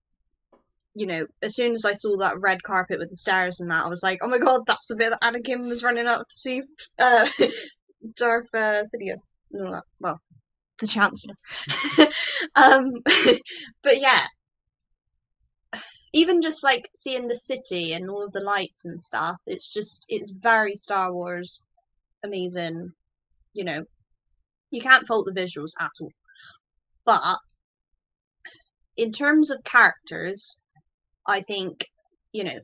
[0.96, 3.86] you know, as soon as I saw that red carpet with the stairs and that,
[3.86, 6.36] I was like, oh my god, that's the bit that Anakin was running up to
[6.36, 6.62] see
[6.98, 7.28] uh,
[8.16, 9.30] Darth uh, Sidious.
[10.00, 10.20] Well,
[10.80, 11.36] the Chancellor.
[12.56, 12.92] um,
[13.84, 14.22] but yeah,
[16.14, 20.06] even just like seeing the city and all of the lights and stuff, it's just
[20.10, 21.66] it's very Star Wars,
[22.24, 22.92] amazing.
[23.54, 23.84] You know,
[24.72, 26.12] you can't fault the visuals at all.
[27.06, 27.38] But
[28.98, 30.60] in terms of characters,
[31.28, 31.86] I think
[32.34, 32.60] you know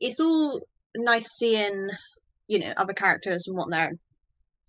[0.00, 0.60] it's all
[0.96, 1.88] nice seeing
[2.48, 3.92] you know other characters and what they're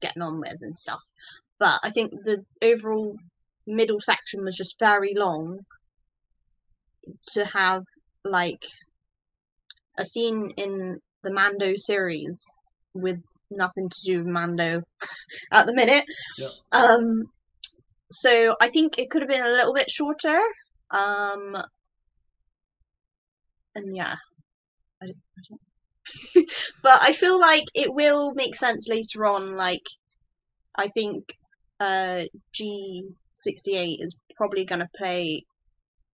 [0.02, 1.02] getting on with and stuff.
[1.64, 3.16] But I think the overall
[3.66, 5.60] middle section was just very long
[7.32, 7.84] to have
[8.26, 8.66] like
[9.98, 12.44] a scene in the Mando series
[12.94, 14.82] with nothing to do with Mando
[15.54, 16.04] at the minute.
[16.38, 16.50] Yep.
[16.74, 17.24] Um
[18.12, 20.42] so I think it could have been a little bit shorter.
[20.92, 21.56] Um
[23.74, 24.16] and yeah,
[25.02, 26.50] I don't, I don't-
[26.84, 29.56] but I feel like it will make sense later on.
[29.56, 29.86] Like,
[30.76, 31.38] I think
[31.80, 33.04] uh, G
[33.36, 35.44] sixty eight is probably going to play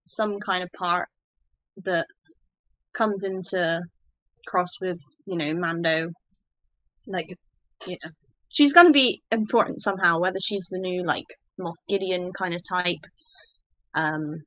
[0.05, 1.07] some kind of part
[1.83, 2.05] that
[2.93, 3.81] comes into
[4.47, 6.09] cross with you know Mando.
[7.07, 7.37] Like,
[7.87, 8.11] you know,
[8.49, 10.19] she's going to be important somehow.
[10.19, 11.25] Whether she's the new like
[11.59, 13.05] Moff Gideon kind of type,
[13.93, 14.43] um,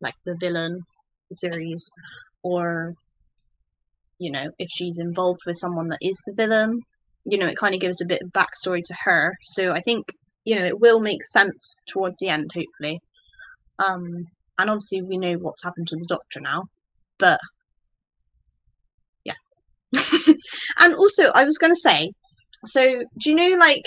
[0.00, 0.80] like the villain
[1.32, 1.90] series,
[2.42, 2.94] or
[4.18, 6.80] you know, if she's involved with someone that is the villain,
[7.24, 9.34] you know, it kind of gives a bit of backstory to her.
[9.44, 10.06] So I think
[10.46, 13.00] you know it will make sense towards the end, hopefully.
[13.86, 14.28] Um,
[14.58, 16.64] and obviously we know what's happened to the Doctor now,
[17.18, 17.38] but
[19.24, 19.34] yeah.
[20.78, 22.12] and also, I was going to say,
[22.64, 23.84] so do you know, like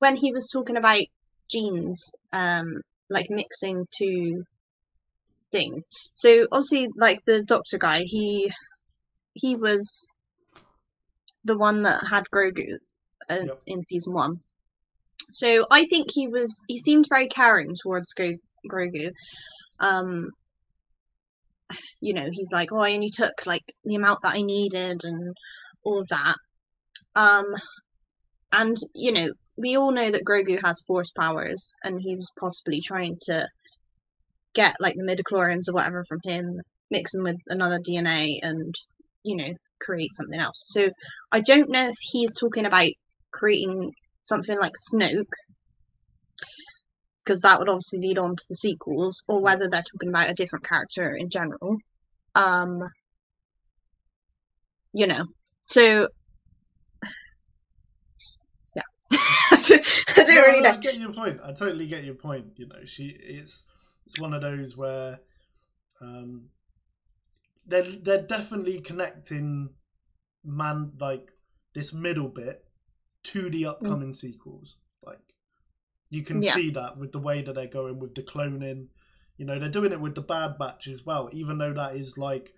[0.00, 1.02] when he was talking about
[1.50, 2.80] genes, um,
[3.10, 4.44] like mixing two
[5.52, 5.88] things.
[6.14, 8.50] So obviously, like the Doctor guy, he
[9.34, 10.10] he was
[11.44, 12.74] the one that had Grogu
[13.30, 13.62] uh, Yep.
[13.66, 14.34] in season one.
[15.30, 19.12] So I think he was he seemed very caring towards Grogu.
[19.80, 20.30] Um,
[22.00, 25.36] you know, he's like, oh, I only took like the amount that I needed and
[25.84, 26.36] all of that.
[27.14, 27.46] Um,
[28.52, 32.80] and you know, we all know that Grogu has force powers, and he was possibly
[32.80, 33.46] trying to
[34.54, 36.60] get like the midi-chlorians or whatever from him,
[36.90, 38.74] mix them with another DNA, and
[39.24, 40.68] you know, create something else.
[40.70, 40.88] So
[41.32, 42.90] I don't know if he's talking about
[43.32, 43.92] creating
[44.28, 45.32] something like Snoke,
[47.24, 50.34] because that would obviously lead on to the sequels, or whether they're talking about a
[50.34, 51.78] different character in general.
[52.34, 52.82] Um,
[54.92, 55.26] you know,
[55.64, 56.08] so
[58.76, 60.70] yeah, I don't, I don't No, really no, know.
[60.70, 61.40] I get your point.
[61.44, 62.46] I totally get your point.
[62.56, 63.64] You know, she it's
[64.06, 65.20] it's one of those where
[66.00, 66.50] um,
[67.66, 69.70] they're they're definitely connecting
[70.44, 71.30] man like
[71.74, 72.64] this middle bit
[73.24, 74.76] to the upcoming sequels.
[75.02, 75.20] Like
[76.10, 76.44] you can Mm.
[76.44, 76.54] Yeah.
[76.54, 78.88] see that with the way that they're going with the cloning.
[79.36, 82.18] You know, they're doing it with the Bad Batch as well, even though that is
[82.18, 82.54] like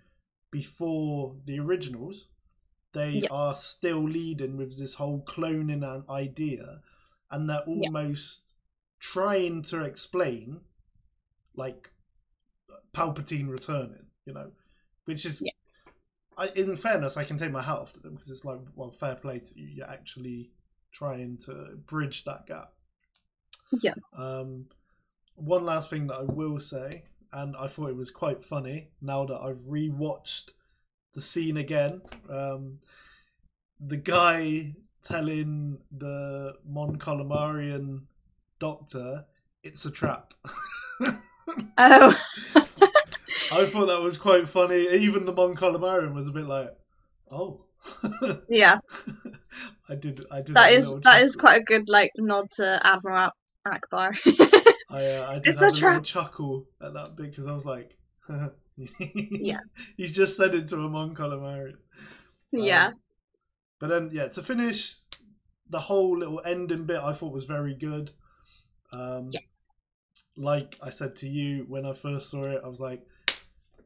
[0.51, 2.27] before the originals.
[2.93, 3.27] They Yeah.
[3.31, 6.81] are still leading with this whole cloning an idea,
[7.29, 7.87] and they're Yeah.
[7.87, 8.41] almost
[8.99, 10.61] trying to explain,
[11.55, 11.91] like
[12.93, 14.07] Palpatine returning.
[14.25, 14.51] You know,
[15.05, 15.41] which is.
[16.41, 18.91] I, in fairness, I can take my hat off to them because it's like, well,
[18.91, 19.67] fair play to you.
[19.67, 20.49] You're actually
[20.91, 22.71] trying to bridge that gap.
[23.81, 23.93] Yeah.
[24.17, 24.65] Um,
[25.35, 29.25] one last thing that I will say, and I thought it was quite funny now
[29.25, 30.49] that I've rewatched
[31.13, 32.01] the scene again.
[32.27, 32.79] Um,
[33.79, 34.73] the guy
[35.03, 38.01] telling the Mon Calamarian
[38.59, 39.25] doctor
[39.63, 40.33] it's a trap.
[41.77, 42.17] Oh,
[43.51, 44.87] I thought that was quite funny.
[44.89, 46.71] Even the Mon Calamarian was a bit like,
[47.31, 47.65] "Oh."
[48.49, 48.79] yeah,
[49.89, 50.25] I did.
[50.31, 50.55] I did.
[50.55, 53.31] that is that is quite a good like nod to Admiral
[53.67, 54.15] Ackbar.
[54.89, 56.03] I, uh, I did It's have a a, little trap.
[56.03, 57.97] chuckle at that bit because I was like,
[59.39, 59.59] Yeah.
[59.97, 61.77] he's just said it to a Mon Calamarian.
[62.51, 62.99] yeah, Um,
[63.79, 64.97] but then, yeah, to finish
[65.69, 68.11] the whole little ending bit, I thought was very good.
[68.93, 69.67] Um, yes,
[70.37, 73.05] Like I said to you when I first saw it, I was like,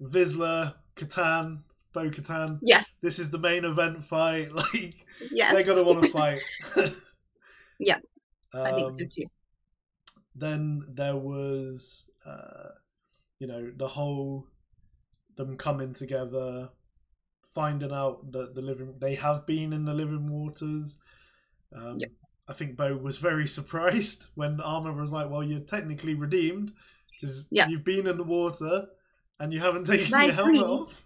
[0.02, 1.60] Vizsla, Katan,
[1.94, 4.50] Bo Katan, yes, this is the main event fight.
[4.56, 4.96] Like,
[5.32, 5.54] yes.
[5.54, 6.40] they're going to want to fight.
[7.80, 7.98] Yeah,
[8.54, 9.26] I think so Um, too.
[10.36, 12.70] then there was uh
[13.40, 14.48] you know the whole
[15.38, 16.70] them coming together
[17.54, 20.98] finding out that the living they have been in the living waters
[21.76, 22.12] um Yep.
[22.48, 26.72] i think bo was very surprised when armor was like well you're technically redeemed
[27.22, 27.68] because Yeah.
[27.68, 28.88] you've been in the water
[29.40, 31.02] and you haven't taken I your helmet off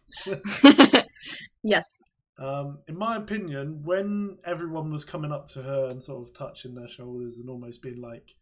[1.63, 2.03] yes,
[2.37, 6.73] um, in my opinion, when everyone was coming up to her and sort of touching
[6.73, 8.35] their shoulders and almost being like,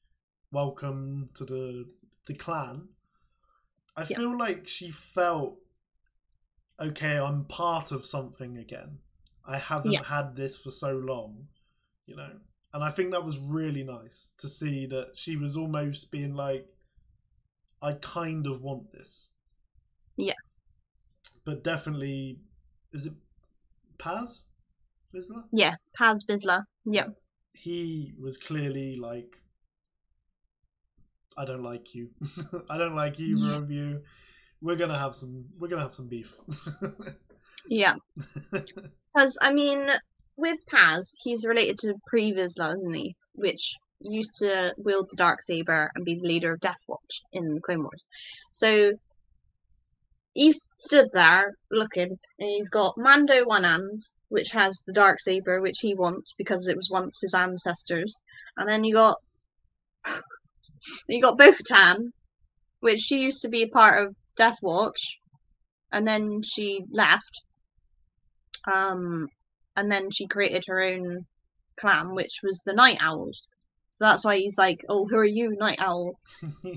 [0.52, 1.90] "Welcome to the
[2.28, 2.90] the clan,"
[3.98, 4.18] I Yeah.
[4.18, 5.60] feel like she felt,
[6.80, 9.00] "Okay, I'm part of something again.
[9.46, 10.04] I haven't Yeah.
[10.04, 11.50] had this for so long,
[12.08, 12.40] you know."
[12.74, 16.68] And I think that was really nice to see that she was almost being like,
[17.82, 19.30] "I kind of want this."
[20.18, 20.34] Yeah.
[21.46, 22.40] But definitely,
[22.92, 23.14] is it
[23.98, 24.46] Paz?
[25.14, 25.46] That?
[25.52, 25.76] yeah.
[25.96, 26.64] Paz Vizsla.
[26.86, 27.08] Yeah,
[27.54, 29.36] he was clearly like
[31.38, 32.10] I don't like you.
[32.70, 34.02] I don't like either of you.
[34.62, 36.34] We're gonna have some we're gonna have some beef.
[37.70, 37.96] yeah.
[39.14, 39.90] Because I mean,
[40.36, 43.16] with Paz, he's related to Pre Vizsla, isn't he?
[43.34, 47.60] Which used to wield the dark saber and be the leader of Death Watch in
[47.62, 48.06] Clone Wars.
[48.52, 48.92] So
[50.38, 55.60] he's stood there looking, and he's got Mando one hand, which has the dark saber,
[55.60, 58.16] which he wants because it was once his ancestors,
[58.56, 59.18] and then you got
[61.10, 62.12] you got Bo-Katan,
[62.82, 65.18] which she used to be a part of Death Watch,
[65.92, 67.42] and then she left.
[68.72, 69.28] Um,
[69.76, 71.26] and then she created her own
[71.80, 73.48] clan, which was the Night Owls.
[73.92, 76.20] So that's why he's like, "Oh, who are you, Night Owl?"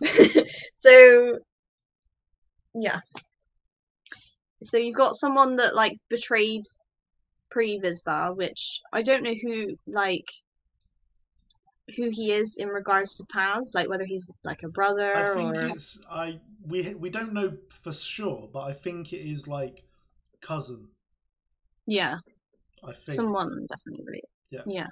[0.74, 1.38] so,
[2.82, 3.00] yeah.
[4.62, 6.64] So you've got someone that like betrayed
[7.50, 10.26] Pre Vizsla, which I don't know who like
[11.96, 15.56] who he is in regards to Paz, like whether he's like a brother I think
[15.56, 19.84] or it's I we we don't know for sure, but I think it is like
[20.40, 20.88] cousin.
[21.86, 22.16] yeah,
[22.84, 23.16] I think.
[23.16, 24.28] someone definitely related.
[24.50, 24.62] Yeah.
[24.66, 24.86] Yeah.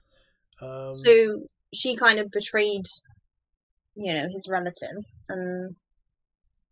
[0.60, 1.42] Um, So
[1.74, 2.86] she kind of betrayed,
[3.94, 5.76] you know, his relative, and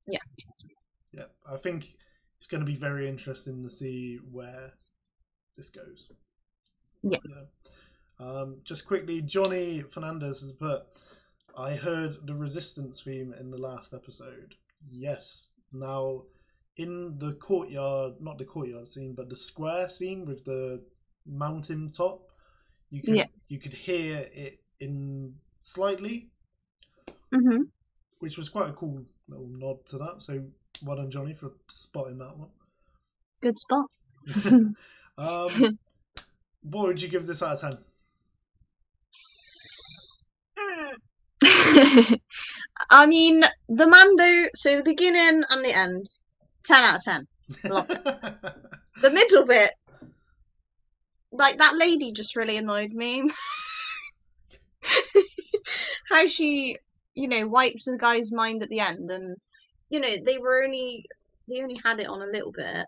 [0.09, 0.19] yeah,
[1.51, 1.95] I think
[2.39, 4.73] it's going to be very interesting to see where
[5.57, 6.09] this goes.
[7.03, 7.19] Yeah.
[8.19, 10.85] Um, just quickly, Johnny Fernandez has put,
[11.57, 14.55] I heard the resistance theme in the last episode.
[14.91, 15.49] Yes.
[15.73, 16.23] Now,
[16.77, 20.83] in the courtyard, not the courtyard scene, but the square scene with the
[21.27, 22.31] mountain top,
[22.91, 23.27] you could Yeah.
[23.49, 26.31] you could hear it in slightly,
[27.33, 27.63] hmm
[28.21, 30.23] which was quite a cool little nod to that.
[30.23, 30.43] So
[30.83, 32.49] well done, Johnny, for spotting that one.
[33.41, 33.87] good spot.
[35.17, 35.79] Um,
[36.63, 37.79] what would you give this out of ten?
[42.91, 44.49] I mean, the Mando.
[44.55, 46.07] So the beginning and the end,
[46.65, 47.27] ten out of ten.
[47.63, 49.73] The middle bit,
[51.33, 53.31] like that lady, just really annoyed me.
[56.11, 56.79] How she,
[57.15, 59.37] you know, wiped the guy's mind at the end, and
[59.95, 61.05] you know they were only
[61.49, 62.85] they only had it on a little bit,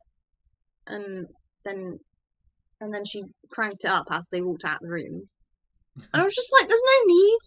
[0.89, 1.27] and
[1.65, 1.99] then
[2.81, 5.29] and then she cranked it up as they walked out of the room.
[6.13, 7.39] And I was just like, "There's no need.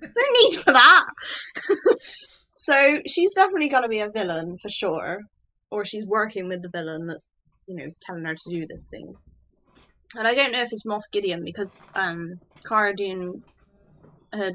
[0.00, 1.06] There's no need for that."
[2.54, 5.18] so she's definitely gonna be a villain for sure,
[5.72, 7.32] or she's working with the villain that's
[7.66, 9.12] you know telling her to do this thing.
[10.16, 12.34] And I don't know if it's Moff Gideon because um
[12.64, 13.42] Cara Dune
[14.32, 14.54] had,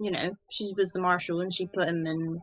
[0.00, 2.40] you know, she was the marshal and she put him in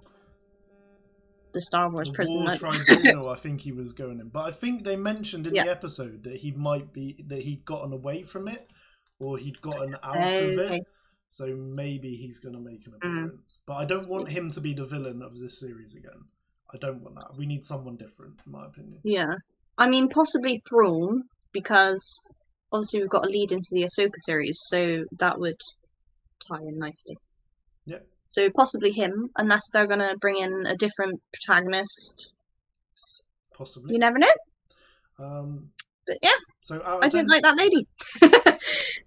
[1.55, 2.43] the Star Wars prison.
[2.43, 5.63] War Tribunal, I think he was going in, but I think they mentioned in Yeah.
[5.63, 8.69] the episode that he might be that he'd gotten away from it,
[9.17, 10.21] or he'd gotten out of
[10.59, 10.83] it.
[11.29, 12.97] So maybe he's going to make an Mm.
[12.97, 13.59] appearance.
[13.65, 16.21] But I don't want him to be the villain of this series again.
[16.73, 17.35] I don't want that.
[17.37, 18.99] We need someone different, in my opinion.
[19.03, 19.31] Yeah.
[19.77, 22.31] I mean, possibly Thrawn, because
[22.71, 25.59] obviously we've got a lead into the Ahsoka series, so that would
[26.47, 27.17] tie in nicely.
[27.85, 28.07] Yep.
[28.29, 32.27] So possibly him, unless they're going to bring in a different protagonist.
[33.53, 33.93] Possibly.
[33.93, 34.27] You never know.
[35.19, 35.69] Um,
[36.05, 37.87] But yeah, so of I didn't like that lady.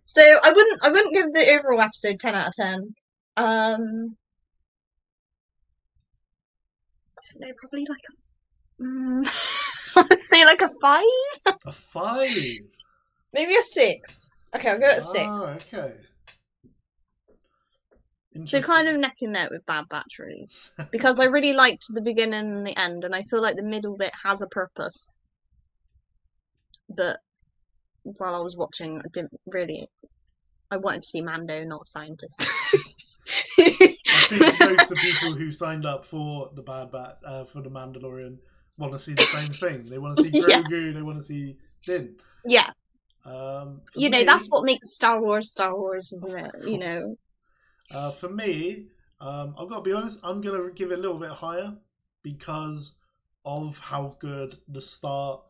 [0.04, 2.94] so I wouldn't I wouldn't give the overall episode ten out of ten.
[3.36, 4.16] Um
[7.18, 9.26] I don't know, probably like a mm,
[9.96, 11.54] I would say like a five?
[11.66, 12.58] a five.
[13.34, 14.30] Maybe a six.
[14.54, 15.28] Okay, I'll go at six.
[15.28, 15.92] Ah, okay.
[18.46, 20.48] So kind of neck and neck with Bad Batch, really,
[20.92, 23.96] because I really liked the beginning and the end, and I feel like the middle
[23.96, 25.16] bit has a purpose.
[26.88, 27.18] But
[28.02, 29.88] while I was watching, I didn't really.
[30.70, 32.46] I wanted to see Mando, not a scientist.
[33.58, 37.62] I think most of the people who signed up for the Bad Bat uh, for
[37.62, 38.36] the Mandalorian
[38.76, 39.88] want to see the same thing.
[39.88, 40.62] They want to see Yeah.
[40.62, 40.94] Grogu.
[40.94, 42.16] They want to see Din.
[42.44, 42.70] yeah,
[43.24, 46.54] Um, you know me- that's what makes Star Wars Star Wars, isn't it?
[46.66, 47.16] You know.
[47.92, 48.86] Uh, for me,
[49.20, 50.20] um, I've got to be honest.
[50.22, 51.76] I'm gonna give it a little bit higher
[52.22, 52.94] because
[53.44, 55.40] of how good the start,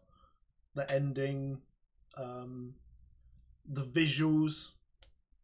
[0.75, 1.59] the ending,
[2.17, 2.75] um,
[3.67, 4.71] the visuals,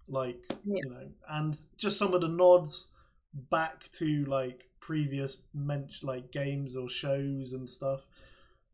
[0.08, 0.82] like Yeah.
[0.84, 2.88] you know, and just some of the nods
[3.50, 8.06] back to like previous mench like games or shows and stuff.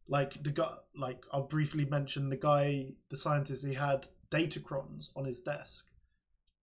[0.09, 3.64] Like the guy, like I'll briefly mention the guy, the scientist.
[3.64, 5.89] He had datacrons on his desk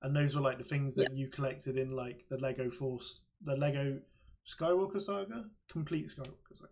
[0.02, 3.56] and those were like the things that you collected in like the Lego Force, the
[3.56, 4.00] Lego
[4.48, 6.70] Skywalker Saga, complete Skywalker Saga.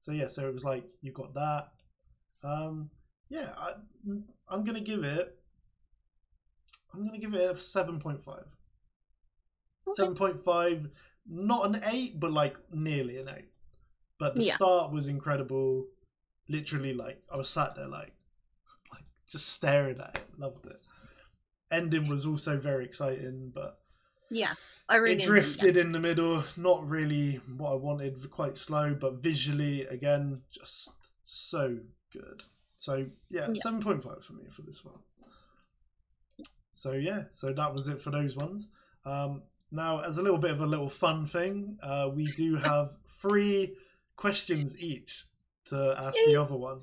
[0.00, 1.68] So yeah, so it was like you got that.
[2.44, 2.90] Um,
[3.28, 3.72] yeah, I,
[4.48, 5.38] I'm gonna give it.
[6.92, 8.44] I'm gonna give it a seven point five.
[9.88, 9.94] Okay.
[10.02, 10.88] Seven point five,
[11.28, 13.48] not an eight, but like nearly an eight.
[14.18, 14.54] But the Yeah.
[14.54, 15.86] start was incredible.
[16.48, 18.12] Literally, like I was sat there, like,
[18.92, 20.38] like just staring at it.
[20.38, 20.82] Loved it
[21.70, 23.78] ending was also very exciting, but
[24.30, 24.54] Yeah,
[24.88, 29.14] I really it drifted in the middle, not really what I wanted, quite slow, but
[29.22, 30.90] visually, again, just
[31.26, 31.78] so
[32.12, 32.42] good.
[32.78, 33.62] So yeah, Yeah.
[33.62, 34.98] seven point five for me for this one.
[36.72, 38.68] So yeah, so that was it for those ones.
[39.04, 39.42] Um,
[39.72, 43.76] now, as a little bit of a little fun thing, uh, we do have three
[44.16, 45.24] questions each
[45.66, 46.80] to ask the other one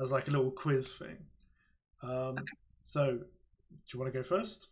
[0.00, 1.16] as like a little quiz thing.
[2.02, 2.36] Um,
[2.84, 3.18] So,
[3.92, 4.68] you want to go first?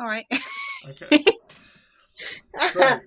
[0.00, 0.26] All right.
[0.88, 1.24] Okay.
[2.72, 3.00] So,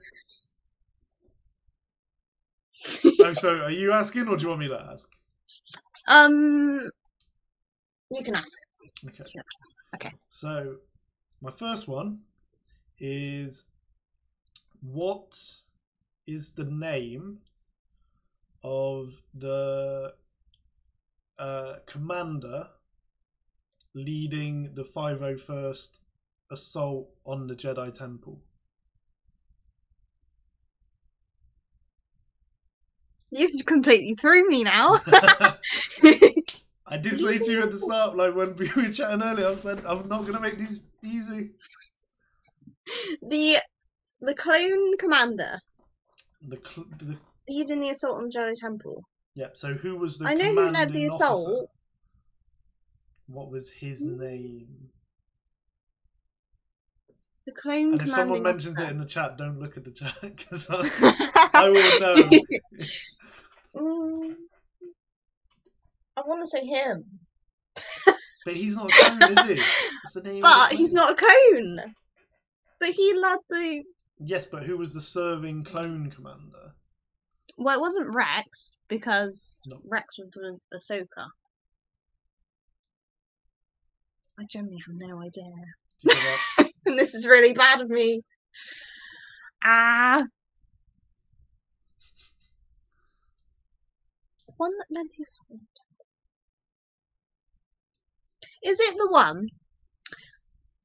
[3.21, 5.09] oh, so are you asking, or do you want me to ask?
[6.07, 6.79] um,
[8.09, 8.57] you can ask.
[9.05, 9.23] Okay.
[9.25, 9.69] You can ask.
[9.95, 10.13] Okay.
[10.29, 10.75] So,
[11.41, 12.19] my first one
[12.99, 13.63] is
[14.82, 15.38] what
[16.27, 17.39] is the name
[18.63, 20.13] of the
[21.39, 22.67] uh, commander
[23.94, 25.89] leading the 501st
[26.52, 28.42] assault on the Jedi Temple?
[33.32, 35.00] You've completely threw me now.
[36.86, 39.56] I did say to you at the start, like when we were chatting earlier, I
[39.56, 41.52] said I'm not gonna make these easy.
[43.22, 43.58] the
[44.20, 45.60] the clone commander
[46.48, 47.16] The, cl- the
[47.48, 49.02] leading the assault on Jedi Temple.
[49.36, 49.48] yeah.
[49.54, 50.28] So who was the?
[50.28, 51.24] I know who led the officer?
[51.24, 51.70] assault.
[53.32, 54.67] What was his name?
[57.45, 60.15] The clone And if someone mentions it in the chat, don't look at the chat
[60.21, 62.39] because I, I will know.
[63.75, 64.34] Mm,
[66.17, 67.05] I want to say him,
[68.45, 69.55] But he's not a clone, is he?
[69.55, 70.41] What's the name?
[70.41, 71.79] but he's not a clone.
[72.79, 73.84] But he led the.
[74.19, 76.73] Yes, but who was the serving clone commander?
[77.57, 79.82] Well, it wasn't Rex because No.
[79.86, 81.27] Rex was with Ahsoka.
[84.42, 85.44] I generally have no idea.
[85.44, 85.52] Do
[86.02, 86.72] you give up?
[86.88, 88.22] and this is really bad of me.
[89.64, 90.24] Ah.
[94.58, 95.60] One that led the assault.
[98.64, 99.48] Is it the one?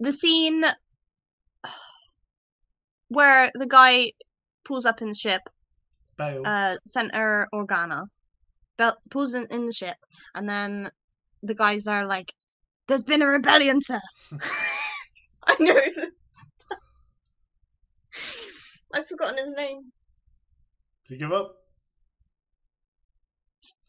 [0.00, 0.64] The scene
[3.08, 4.12] where the guy
[4.66, 5.42] pulls up in the ship,
[6.18, 6.42] Bail.
[6.44, 8.04] uh, Senator Organa,
[8.76, 9.96] bel- pulls in, in the ship,
[10.34, 10.90] and then
[11.42, 12.32] the guys are like,
[12.88, 14.00] "There's been a rebellion, sir."
[15.46, 15.80] I know.
[18.94, 19.92] I've forgotten his name,
[21.06, 21.54] Do you give up?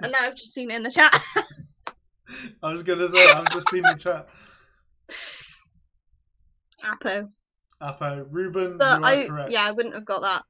[0.02, 1.12] and now I've just seen it in the chat.
[2.64, 4.28] I was gonna say I've just seen the chat.
[6.84, 7.30] Appo,
[7.82, 9.52] Appo, Ruben, but you are I correct.
[9.52, 10.44] yeah, I wouldn't have got that.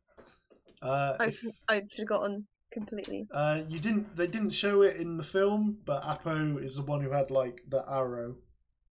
[0.82, 3.28] Uh, I've if- I've forgotten completely.
[3.32, 4.16] uh, you didn't.
[4.16, 7.62] They didn't show it in the film, but Appo is the one who had like
[7.70, 8.36] the arrow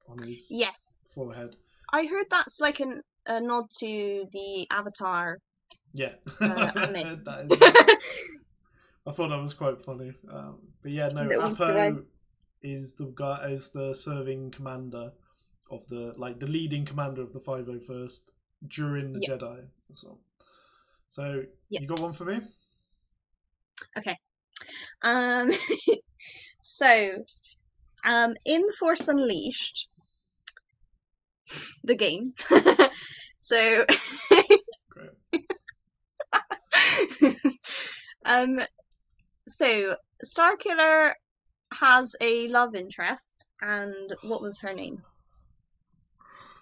[0.09, 1.57] on his Yes, forehead.
[1.93, 5.39] I heard that's like an, a nod to the Avatar.
[5.93, 6.71] Yeah, Uh.
[6.75, 7.97] That is-
[9.07, 10.13] I thought that was quite funny.
[10.33, 11.31] Um, but yeah, no, egg.
[11.39, 12.05] Appo
[12.63, 15.13] is the guy is the serving commander
[15.71, 18.21] of the like the leading commander of the 501st
[18.69, 19.37] during the Yeah.
[19.37, 19.65] Jedi.
[19.95, 20.19] So,
[21.09, 21.81] so Yeah.
[21.81, 22.41] you got one for me?
[25.03, 25.53] Um,
[26.61, 27.25] so,
[28.05, 29.89] um, in Force Unleashed,
[31.85, 32.35] the game.
[33.39, 33.85] so,
[38.25, 38.61] um,
[39.47, 41.13] so Starkiller
[41.73, 45.03] has a love interest, and what was her name?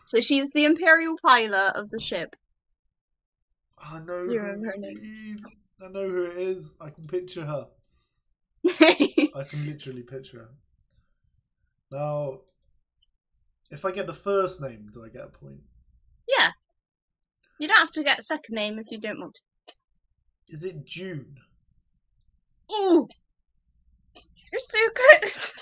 [0.07, 2.37] So she's the Imperial pilot of the ship.
[3.79, 4.25] I know.
[4.25, 5.01] You remember her name.
[5.85, 6.75] I know who it is.
[6.81, 7.67] I can picture her.
[8.67, 10.51] I can literally picture her.
[11.91, 12.41] Now,
[13.71, 15.61] if I get the first name, do I get a point?
[16.29, 16.53] yeah.
[17.61, 19.75] You don't have to get a second name if you don't want to.
[20.49, 21.37] Is it June?
[22.73, 23.07] Ooh!
[24.53, 25.53] You're so close!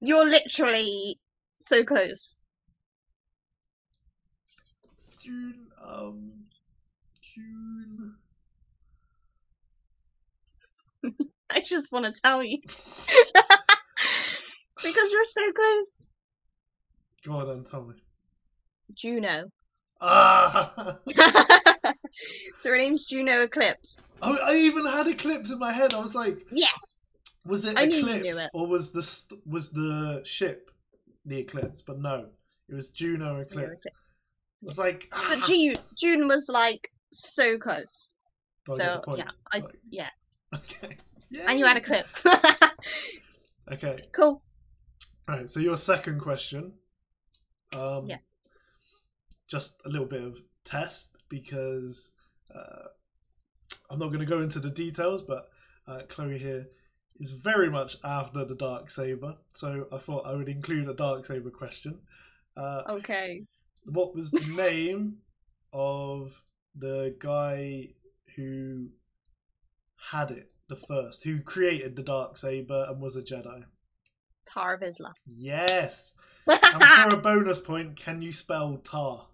[0.00, 1.18] You're literally
[1.60, 2.38] so close.
[5.20, 5.67] June.
[5.82, 6.32] Um.
[7.34, 8.14] June.
[11.50, 12.58] I just want to tell you.
[14.82, 16.08] because you're so close.
[17.24, 17.94] Go on then, tell me.
[18.94, 19.50] Juno.
[20.00, 20.96] Ah!
[22.58, 24.00] so her name's Juno Eclipse.
[24.22, 25.92] I, I even had Eclipse in my head.
[25.94, 27.08] I was like, Yes!
[27.44, 28.50] was it I Eclipse it.
[28.54, 30.70] or was the st- was the ship
[31.24, 31.82] the Eclipse?
[31.82, 32.26] But no,
[32.68, 33.86] it was Juno Juno Eclipse.
[34.62, 34.64] Eclipse.
[34.64, 35.26] I was like, ah!
[35.30, 38.14] But June, June was like so close.
[38.70, 39.18] Do I get a So point?
[39.18, 40.08] yeah, I Like, yeah,
[40.54, 40.96] Okay.
[41.30, 41.44] Yeah.
[41.50, 42.06] and you had a clip.
[43.70, 43.96] Okay.
[44.12, 44.42] cool.
[45.26, 45.48] Right.
[45.48, 46.72] So your second question
[47.74, 48.24] Um, Yes.
[49.46, 52.12] Just a little bit of test because
[52.54, 52.88] uh,
[53.90, 55.50] I'm not going to go into the details, but
[55.86, 56.66] uh, Chloe here
[57.20, 61.26] is very much after the dark saber, so I thought I would include a dark
[61.26, 61.98] saber question.
[62.56, 63.42] Uh, Okay.
[63.84, 65.18] What was the name
[65.72, 66.32] of
[66.76, 67.88] the guy
[68.36, 68.88] who
[70.10, 73.64] had it the first, who created the dark saber and was a Jedi?
[74.46, 75.12] Tarre Vizsla.
[75.26, 76.14] Yes.
[76.46, 79.26] And for a bonus point, can you spell tar?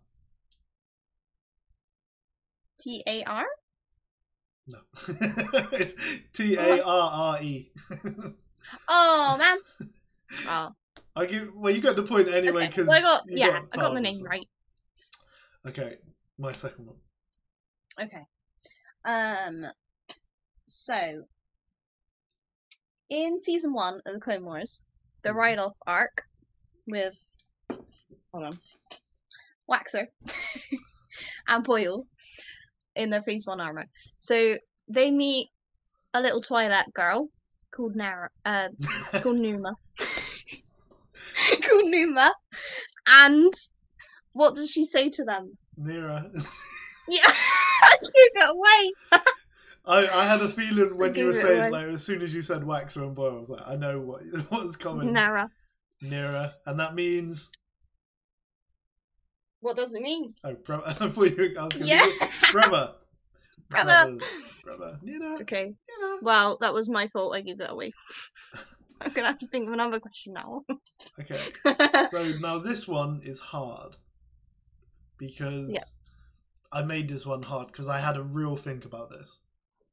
[2.81, 3.47] T A R?
[4.67, 4.79] No.
[5.73, 5.95] it's
[6.33, 7.73] T A R R E.
[8.89, 9.91] Oh man.
[10.49, 10.73] Oh.
[11.17, 11.49] I give.
[11.55, 12.67] Well, you got the point anyway okay.
[12.69, 14.49] because Well, I got yeah, I got the name right.
[15.67, 15.97] Okay,
[16.39, 16.97] my second one.
[18.01, 18.23] Okay.
[19.05, 19.67] Um.
[20.67, 21.25] So,
[23.11, 24.83] in season one of the Clone Wars,
[25.23, 25.35] the Mhm.
[25.37, 26.25] ride off arc
[26.87, 27.17] with
[28.33, 28.59] hold on,
[29.71, 30.09] Waxer
[31.49, 32.05] and Boil
[32.97, 33.89] in their phase one armor.
[34.19, 34.57] So
[34.89, 35.49] they meet
[36.13, 37.29] a little Twi'lek girl
[37.71, 38.69] called Nara, uh,
[39.23, 39.75] called Numa,
[41.63, 42.33] called Numa,
[43.07, 43.53] and
[44.33, 45.57] what does she say to them?
[45.81, 46.31] Nerra.
[47.09, 49.23] Yeah, I gave it away.
[49.87, 51.71] I, I had a feeling when you were saying away.
[51.71, 54.23] like as soon as you said Waxer and Boil, I was like, I know what
[54.51, 55.13] what's coming.
[55.13, 55.51] Nara.
[56.03, 57.51] Nerra, and that means
[59.61, 60.35] What does it mean?
[60.45, 62.03] oh, bro- I thought you were I was Yeah.
[62.03, 62.93] say, brother,
[63.71, 64.19] Brother.
[64.65, 65.75] brother, Nerra, Okay.
[66.03, 66.17] Nerra.
[66.23, 67.35] Well, that was my fault.
[67.35, 67.93] I gave that away.
[69.05, 70.65] I'm gonna have to think of another question now.
[71.21, 71.39] Okay,
[72.11, 73.97] so now this one is hard
[75.19, 75.85] because Yeah.
[76.73, 79.39] I made this one hard because I had a real think about this,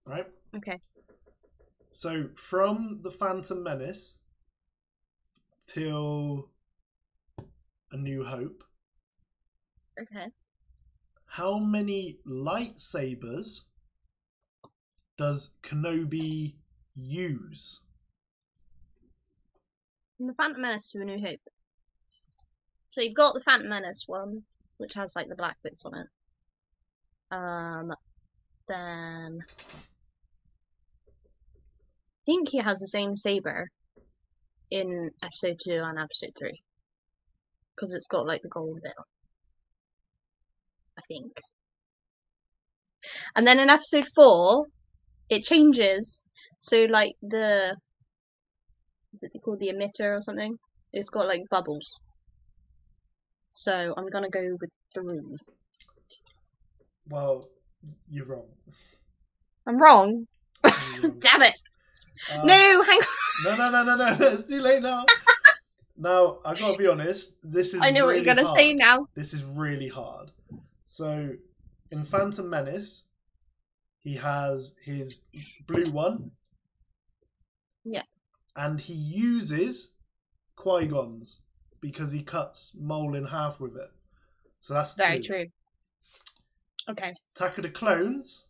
[0.05, 0.27] right?
[0.57, 0.79] okay.
[1.91, 4.19] So from the Phantom Menace
[5.67, 6.49] till
[7.91, 8.63] A New Hope,
[10.01, 10.27] Okay.
[11.25, 13.61] how many lightsabers
[15.17, 16.55] does Kenobi
[16.95, 17.81] use?
[20.21, 21.39] From the Phantom Menace to A New Hope.
[22.91, 24.43] So you've got the Phantom Menace one,
[24.77, 26.05] which has like the black bits on it.
[27.31, 27.91] Um,
[28.67, 29.45] then I
[32.27, 33.71] think he has the same saber
[34.69, 36.61] in episode two and episode three,
[37.75, 38.93] because it's got like the gold bit.
[40.99, 41.31] I think.
[43.35, 44.67] And then in episode four,
[45.31, 46.29] it changes.
[46.59, 47.75] So like the
[49.13, 50.57] is it called the emitter or something?
[50.93, 51.99] It's got like bubbles.
[53.51, 55.37] So I'm gonna go with three.
[57.09, 57.49] Well,
[58.09, 58.47] you're wrong.
[59.67, 60.27] I'm wrong.
[60.63, 61.19] Wrong.
[61.19, 61.53] Damn it!
[62.31, 63.05] Uh, no, hang on.
[63.45, 65.05] no, no, no, no, no, It's too late now.
[65.97, 67.35] now I gotta be honest.
[67.43, 68.57] This is I know what you're gonna hard.
[68.57, 69.07] say now.
[69.15, 70.31] This is really hard.
[70.85, 71.31] So,
[71.91, 73.03] in Phantom Menace,
[73.99, 75.21] he has his
[75.67, 76.31] blue one.
[77.83, 78.03] Yeah.
[78.55, 79.93] And he uses
[80.55, 81.39] Qui Gon's
[81.79, 83.89] because he cuts Maul in half with it.
[84.59, 85.23] So that's Very two.
[85.33, 85.45] true.
[86.89, 87.13] Okay.
[87.35, 88.45] Attack of the Clones,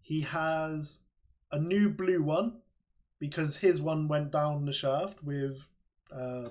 [0.00, 1.00] he has
[1.52, 2.60] a new blue one
[3.18, 5.56] because his one went down the shaft with
[6.12, 6.48] uh,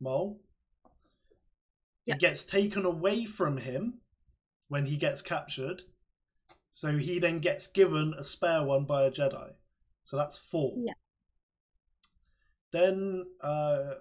[0.00, 0.40] Maul.
[2.06, 2.14] Yeah.
[2.14, 4.00] It gets taken away from him
[4.68, 5.82] when he gets captured.
[6.72, 9.50] So he then gets given a spare one by a Jedi.
[10.04, 10.74] So that's four.
[10.78, 10.94] Yeah.
[12.72, 13.94] Then uh,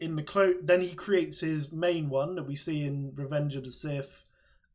[0.00, 3.64] in the clo- then he creates his main one that we see in Revenge of
[3.64, 4.24] the Sith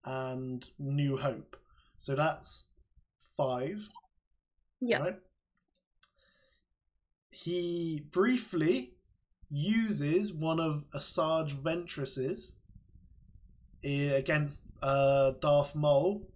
[0.06, 1.56] and New Hope.
[2.00, 2.66] So that's
[3.38, 3.88] five.
[4.80, 5.00] Yeah.
[5.00, 5.20] Right?
[7.32, 8.94] He briefly
[9.50, 12.54] uses one of Asajj Ventress's
[13.84, 16.28] against uh, Darth Maul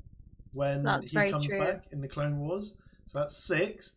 [0.53, 1.60] when That's he comes true.
[1.60, 2.76] back in the Clone Wars.
[3.07, 3.93] So that's six.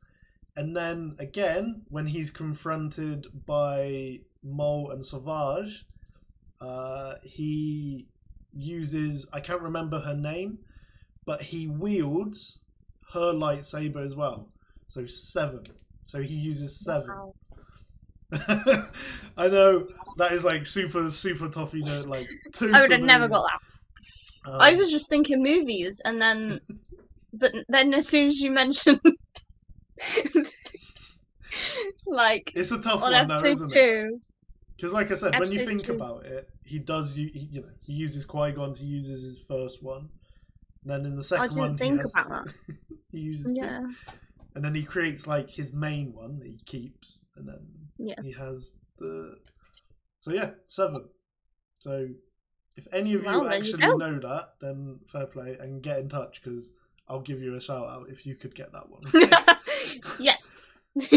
[0.59, 5.87] And then again, when he's confronted by Maul and Savage,
[6.61, 8.09] uh, he
[8.53, 10.59] uses I can't remember her name,
[11.25, 12.59] but he wields
[13.13, 14.49] her lightsaber as well.
[14.89, 15.63] So seven.
[16.07, 17.09] So he uses seven.
[17.09, 17.35] Wow.
[19.37, 19.87] I know
[20.17, 22.73] that is like super super tough, you know, like two.
[22.75, 24.53] I would have never got that.
[24.53, 26.61] Um, I was just thinking movies, and then,
[27.33, 29.01] but then as soon as you mentioned,
[32.07, 33.73] like It's a tough on one, though, isn't it?
[33.73, 34.21] two,
[34.77, 35.95] Because, like I said, when you think two.
[35.95, 37.17] about it, he does.
[37.17, 38.79] You, he, you know, he uses Qui Gon's.
[38.79, 40.09] He uses his first one.
[40.85, 42.75] And then in the second didn't one, he think has about two.
[43.13, 43.57] he uses two.
[43.57, 43.81] yeah,
[44.55, 47.61] and then he creates like his main one that he keeps, and then
[47.99, 48.21] Yeah.
[48.23, 49.37] he has the.
[50.21, 51.09] So yeah, seven.
[51.79, 52.09] So
[52.77, 55.99] if any of Well, you there you actually know that, then fair play and get
[55.99, 56.71] in touch because
[57.09, 59.03] I'll give you a shout out if you could get that one.
[60.19, 60.61] yes.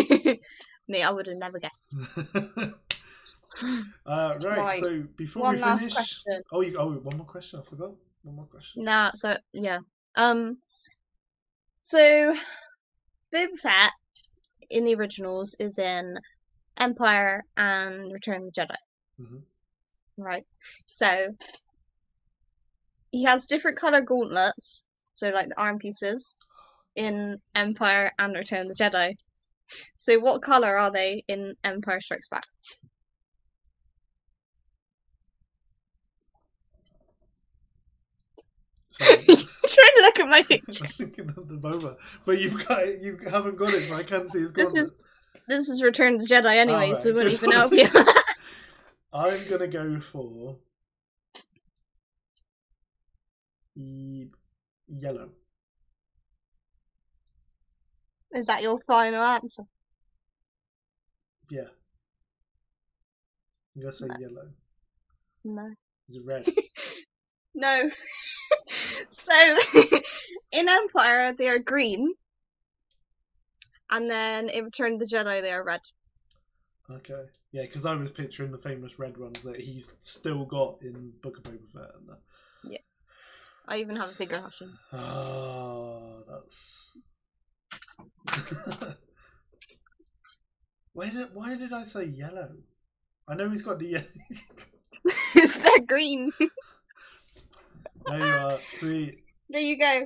[0.87, 1.95] Me, I would have never guessed.
[2.45, 2.73] uh,
[4.05, 4.83] right, Right.
[4.83, 6.41] So before One we last finish, question.
[6.51, 7.59] oh, you, oh, one more question.
[7.59, 7.91] I forgot.
[8.23, 8.83] One more question.
[8.83, 9.79] Nah, so yeah.
[10.15, 10.57] Um
[11.81, 12.33] so
[13.33, 13.91] Boba Fett
[14.69, 16.19] in the originals is in
[16.77, 18.75] Empire and Return of the Jedi.
[19.19, 19.41] Mhm.
[20.17, 20.45] Right.
[20.85, 21.35] So
[23.11, 26.37] he has different color gauntlets, so like the arm pieces
[26.95, 29.15] in Empire and Return of the Jedi.
[29.97, 32.45] So what color are they in Empire Strikes Back?
[39.01, 40.85] Trying to look at my picture.
[40.85, 41.95] I'm thinking of the Boba,
[42.25, 45.07] but you've got it, you haven't got it, so I can't see his This is
[45.47, 47.87] this is Return of the Jedi ah, anyway, Alright, so we wouldn't even help you.
[49.13, 50.55] I'm gonna go for
[54.87, 55.29] yellow.
[58.33, 59.63] Is that your final answer?
[61.49, 61.67] Yeah.
[63.75, 64.15] I'm gonna say No.
[64.19, 64.49] yellow.
[65.43, 65.69] No.
[66.09, 66.45] Is it red?
[67.53, 67.89] No.
[69.09, 69.57] so
[70.53, 72.13] in Empire they are green.
[73.89, 75.81] And then in Return of the Jedi they are red.
[76.89, 77.23] okay.
[77.51, 81.39] Yeah, because I was picturing the famous red ones that he's still got in Book
[81.39, 81.91] of Boba Fett.
[81.99, 82.19] And that.
[82.63, 82.77] Yeah.
[83.67, 84.79] I even have a figure of him.
[84.93, 86.91] Ah, that's.
[90.93, 92.49] why did Why did I say yellow?
[93.27, 94.05] I know he's got the yellow.
[95.35, 96.31] It's they're green.
[98.07, 98.59] there you are.
[98.79, 99.13] See,
[99.49, 100.05] There you go.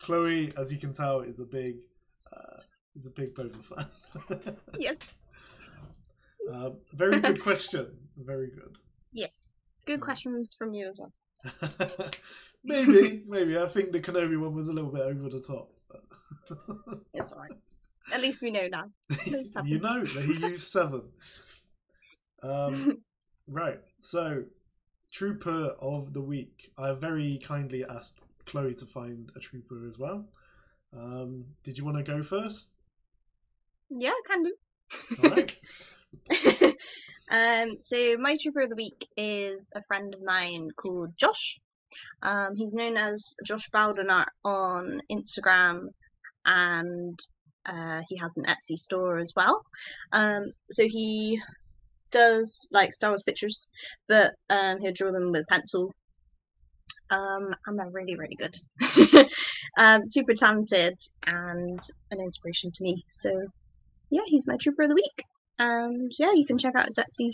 [0.00, 1.76] Chloe, as you can tell, is a big,
[2.32, 2.60] uh,
[2.94, 4.56] is a big Boba fan.
[4.78, 5.00] Yes.
[6.52, 7.88] uh, very good question.
[8.18, 8.76] Very good.
[9.12, 9.48] Yes.
[9.86, 11.12] Good questions from you as well.
[12.64, 13.58] maybe, maybe.
[13.58, 15.73] I think the Kenobi one was a little bit over the top.
[17.12, 17.52] It's alright.
[18.12, 18.84] At least we know now.
[19.64, 21.02] You know that he used seven.
[22.42, 22.98] Um,
[23.48, 23.80] right.
[24.00, 24.44] So,
[25.10, 26.70] trooper of the week.
[26.76, 30.26] I very kindly asked Chloe to find a trooper as well.
[30.96, 32.70] Um, did you want to go first?
[33.90, 34.54] Yeah, can do.
[35.22, 35.56] All right.
[37.30, 41.60] um, so my trooper of the week is a friend of mine called Josh.
[42.22, 45.88] Um, he's known as Josh Bowdenart on Instagram,
[46.46, 47.18] and
[47.66, 49.62] uh, he has an Etsy store as well.
[50.12, 51.40] Um, so he
[52.10, 53.68] does like Star Wars pictures,
[54.08, 55.92] but um, he'll draw them with pencil.
[57.10, 58.56] Um, and they're really, really good.
[59.78, 61.80] um, super talented and
[62.10, 63.02] an inspiration to me.
[63.10, 63.46] So
[64.10, 65.24] yeah, he's my trooper of the week.
[65.58, 67.32] And yeah, you can check out his Etsy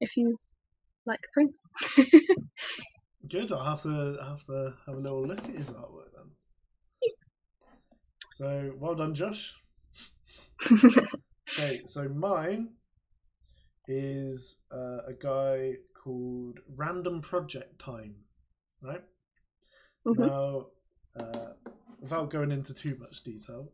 [0.00, 0.38] if you
[1.06, 1.66] like prints.
[3.28, 3.52] Good.
[3.52, 6.13] I'll have to I'll have to have a little look at his artwork.
[8.36, 9.54] So well done, Josh.
[11.56, 12.70] Okay, so mine
[13.86, 18.16] is uh, a guy called Random Project Time,
[18.82, 19.04] right?
[20.06, 20.18] Mhm.
[20.18, 20.66] Now,
[21.16, 21.52] uh,
[22.00, 23.70] without going into too much detail,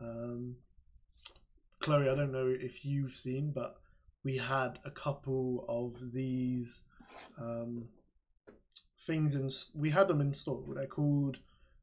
[0.00, 0.56] um,
[1.80, 3.80] Chloe, I don't know if you've seen, but
[4.22, 6.82] we had a couple of these
[7.38, 7.88] um,
[9.06, 9.50] things in.
[9.74, 10.76] We had them installed.
[10.76, 11.38] They're called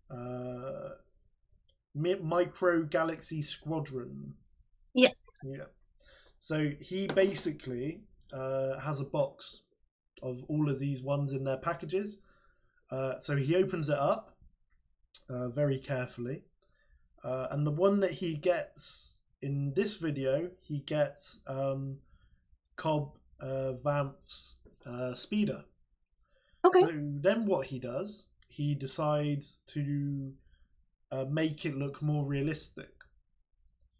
[0.09, 0.89] uh,
[1.95, 4.33] Micro Galaxy Squadron.
[4.93, 5.31] yes.
[5.43, 5.65] Yeah.
[6.39, 8.01] So he basically
[8.33, 9.61] uh, has a box
[10.21, 12.19] of all of these ones in their packages.
[12.91, 14.35] Uh, so he opens it up
[15.29, 16.41] uh, very carefully.
[17.23, 21.97] Uh, and the one that he gets in this video, he gets um,
[22.75, 24.55] Cobb uh, Vanth's
[24.85, 25.63] uh, speeder.
[26.65, 26.81] Okay.
[26.81, 26.91] So
[27.21, 30.31] then what he does, he decides to
[31.13, 32.89] uh, make it look more realistic.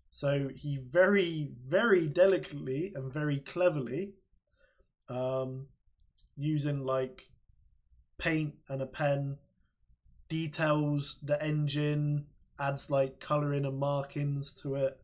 [0.09, 4.13] So he very, very delicately and very cleverly,
[5.09, 5.67] um,
[6.35, 7.27] using like
[8.17, 9.37] paint and a pen,
[10.27, 12.25] details the engine,
[12.59, 14.97] adds like coloring and markings to it.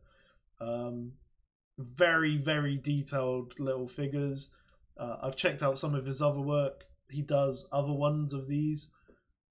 [0.60, 1.12] Um,
[1.78, 4.48] very, very detailed little figures.
[4.96, 6.84] Uh, I've checked out some of his other work.
[7.08, 8.88] He does other ones of these,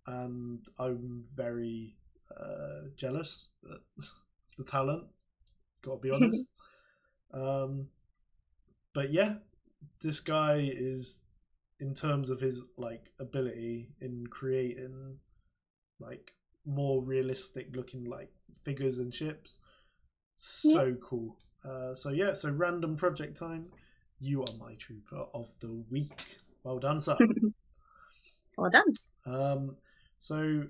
[0.05, 1.95] and I'm very
[2.39, 3.49] uh, jealous
[4.57, 5.05] the talent.
[5.81, 6.45] Got to be honest.
[7.33, 7.87] um,
[8.93, 9.35] but yeah,
[10.01, 11.19] this guy is,
[11.79, 15.17] in terms of his like ability in creating
[15.99, 16.33] like
[16.65, 18.29] more realistic looking like
[18.63, 19.57] figures and ships,
[20.37, 21.37] so cool.
[21.63, 23.65] Uh, so yeah, so random project time.
[24.21, 26.25] You are my trooper of the week.
[26.63, 27.15] Well done, sir.
[28.57, 28.93] Well done.
[29.25, 29.77] Um,
[30.17, 30.63] so,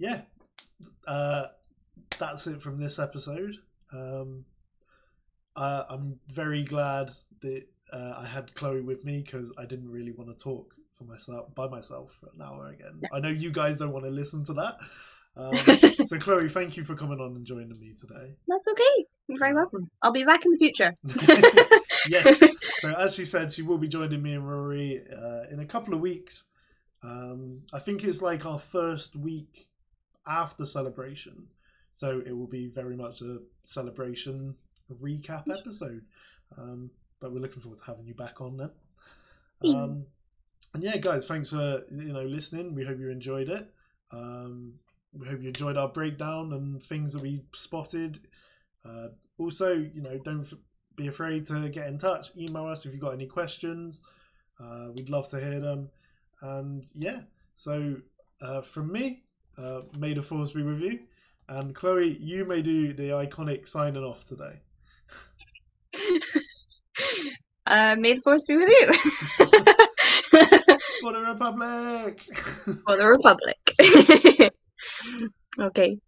[0.00, 0.22] yeah,
[1.06, 1.46] uh,
[2.18, 3.56] that's it from this episode.
[3.92, 4.44] Um,
[5.56, 7.10] I, I'm very glad
[7.42, 11.04] that uh, I had Chloe with me because I didn't really want to talk for
[11.04, 13.00] myself by myself for an hour again.
[13.12, 14.78] I know you guys don't want to listen to that.
[15.36, 15.54] Um,
[16.06, 18.34] so, Chloe, thank you for coming on and joining me today.
[18.46, 19.04] That's okay.
[19.28, 19.90] You're very welcome.
[20.02, 20.94] I'll be back in the future.
[22.08, 22.42] yes.
[22.80, 25.94] So, as she said, she will be joining me and Rory uh, in a couple
[25.94, 26.44] of weeks.
[27.02, 29.68] Um, I think it's like our first week
[30.26, 31.46] after celebration,
[31.92, 34.54] so it will be very much a celebration
[35.02, 35.60] recap Yes.
[35.60, 36.02] episode.
[36.58, 36.90] Um,
[37.20, 38.70] but we're looking forward to having you back on then.
[39.64, 40.06] Um,
[40.74, 42.74] and yeah, guys, thanks for you know listening.
[42.74, 43.72] We hope you enjoyed it.
[44.10, 44.74] Um,
[45.12, 48.20] we hope you enjoyed our breakdown and things that we spotted.
[48.84, 50.46] Uh, also, you know, don't
[50.96, 52.30] be afraid to get in touch.
[52.36, 54.02] Email us if you've got any questions.
[54.60, 55.88] Uh, we'd love to hear them.
[56.42, 57.20] And yeah,
[57.56, 57.96] so
[58.42, 59.23] uh, from me,
[59.58, 60.98] uh, may the force be with you.
[61.48, 64.60] And Chloe, you may do the iconic signing off today.
[67.66, 68.92] uh, may the force be with you.
[71.00, 72.20] For the Republic!
[72.86, 73.58] For the Republic.
[75.60, 75.98] okay.